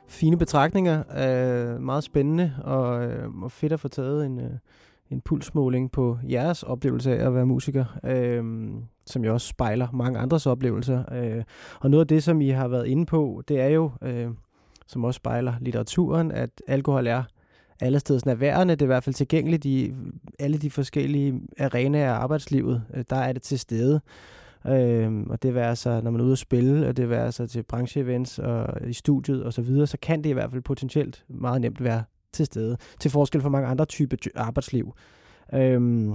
[0.09, 0.99] fine betragtninger.
[0.99, 4.51] Øh, meget spændende og, øh, og fedt at få taget en, øh,
[5.13, 8.45] en pulsmåling på jeres oplevelse af at være musiker, øh,
[9.07, 11.05] som jo også spejler mange andres oplevelser.
[11.13, 11.45] Øh,
[11.81, 14.29] og noget af det, som I har været inde på, det er jo, øh,
[14.87, 17.23] som også spejler litteraturen, at alkohol er
[17.81, 18.75] alle steds nærværende.
[18.75, 19.93] Det er i hvert fald tilgængeligt i
[20.39, 22.83] alle de forskellige arenaer af arbejdslivet.
[22.95, 24.01] Øh, der er det til stede.
[24.67, 27.47] Øhm, og det være så, når man er ude at spille, og det være så
[27.47, 31.25] til brancheevents og i studiet og så videre, så kan det i hvert fald potentielt
[31.29, 32.03] meget nemt være
[32.33, 34.93] til stede, til forskel fra mange andre typer ty- arbejdsliv.
[35.55, 36.15] Øhm,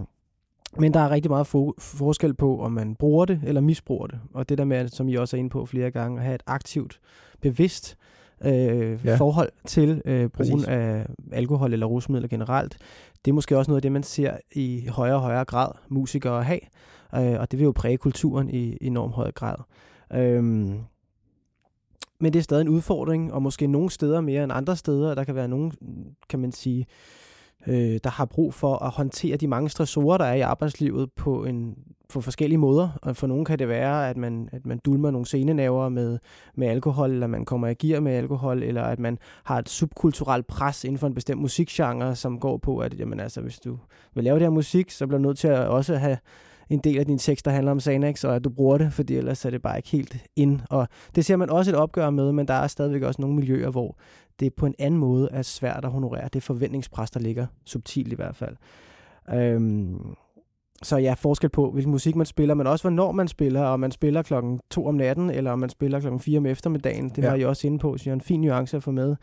[0.79, 4.19] men der er rigtig meget fo- forskel på, om man bruger det eller misbruger det.
[4.33, 6.43] Og det der med, som I også er inde på flere gange, at have et
[6.47, 6.99] aktivt,
[7.41, 7.97] bevidst
[8.45, 9.15] øh, Ja.
[9.15, 10.67] forhold til øh, brugen Præcis.
[10.67, 12.77] af alkohol eller rusmidler generelt,
[13.25, 16.43] det er måske også noget af det, man ser i højere og højere grad musikere
[16.43, 16.59] have.
[17.15, 19.55] Øh, og det vil jo præge kulturen i enormt høj grad.
[20.13, 20.79] Øhm,
[22.19, 25.15] men det er stadig en udfordring, og måske nogle steder mere end andre steder.
[25.15, 25.71] Der kan være nogen,
[26.29, 26.85] kan man sige,
[27.67, 31.45] øh, der har brug for at håndtere de mange stressorer, der er i arbejdslivet på
[31.45, 31.75] en
[32.09, 32.89] på forskellige måder.
[33.01, 36.19] Og for nogle kan det være, at man, at man dulmer nogle senenaver med,
[36.55, 40.47] med alkohol, eller man kommer i gear med alkohol, eller at man har et subkulturelt
[40.47, 43.77] pres inden for en bestemt musikgenre, som går på, at jamen, altså, hvis du
[44.15, 46.17] vil lave det her musik, så bliver du nødt til at også have
[46.69, 49.15] en del af din tekst, der handler om Xanax, og at du bruger det, fordi
[49.15, 50.59] ellers er det bare ikke helt ind.
[50.69, 53.69] Og det ser man også et opgør med, men der er stadigvæk også nogle miljøer,
[53.69, 53.97] hvor
[54.39, 56.29] det på en anden måde er svært at honorere.
[56.33, 58.55] Det forventningspres, der ligger subtilt i hvert fald.
[59.33, 59.99] Øhm,
[60.83, 63.91] så ja, forskel på, hvilken musik man spiller, men også hvornår man spiller, og man
[63.91, 67.09] spiller klokken to om natten, eller om man spiller klokken 4 om eftermiddagen.
[67.09, 67.29] Det Ja.
[67.29, 69.15] var I også inde på, så jeg er en fin nuance at få med.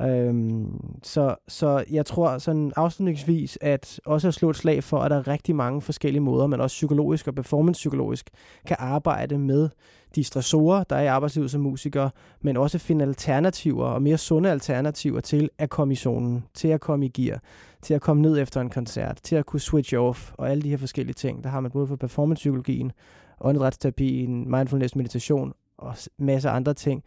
[0.00, 5.10] Øhm, så, så jeg tror sådan afslutningsvis, at også at slå et slag for, at
[5.10, 8.30] der er rigtig mange forskellige måder, man også psykologisk og performancepsykologisk
[8.66, 9.68] kan arbejde med
[10.14, 14.50] de stressorer, der er i arbejdslivet som musiker, men også finde alternativer og mere sunde
[14.50, 17.40] alternativer til at komme i zonen, til at komme i gear,
[17.82, 20.70] til at komme ned efter en koncert, til at kunne switch off og alle de
[20.70, 21.44] her forskellige ting.
[21.44, 22.92] Der har man både for performancepsykologien,
[23.40, 27.04] åndedrætsterapien, mindfulness, meditation og masser af andre ting.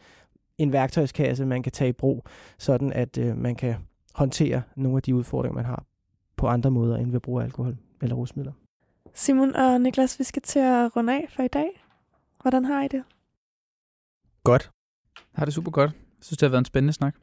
[0.57, 2.25] En værktøjskasse, man kan tage i brug,
[2.57, 3.75] sådan at øh, man kan
[4.13, 5.83] håndtere nogle af de udfordringer, man har
[6.35, 8.51] på andre måder, end ved at bruge alkohol eller rusmidler.
[9.13, 11.83] Simon og Niklas, vi skal til at runde af for i dag.
[12.41, 13.03] Hvordan har I det?
[14.43, 14.71] Godt.
[15.33, 15.91] Har det super godt.
[15.91, 17.15] Jeg synes, det har været en spændende snak.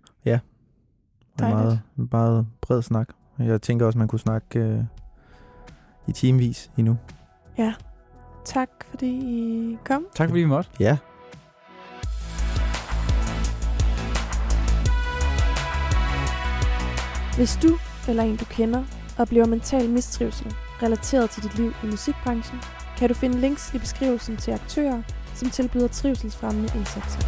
[1.43, 3.09] Og en meget, meget bred snak.
[3.39, 4.85] Jeg tænker også, man kunne snakke øh,
[6.09, 6.99] i timevis endnu.
[8.45, 10.07] Tak, fordi I kom.
[10.15, 10.71] Tak fordi vi måtte.
[10.81, 10.99] Ja.
[17.37, 17.79] Hvis du
[18.09, 18.85] eller en, du kender,
[19.19, 22.59] oplever mental mistrivsel relateret til dit liv i musikbranchen,
[22.99, 25.03] kan du finde links i beskrivelsen til aktører,
[25.35, 27.21] som tilbyder trivselsfremmende indsatser.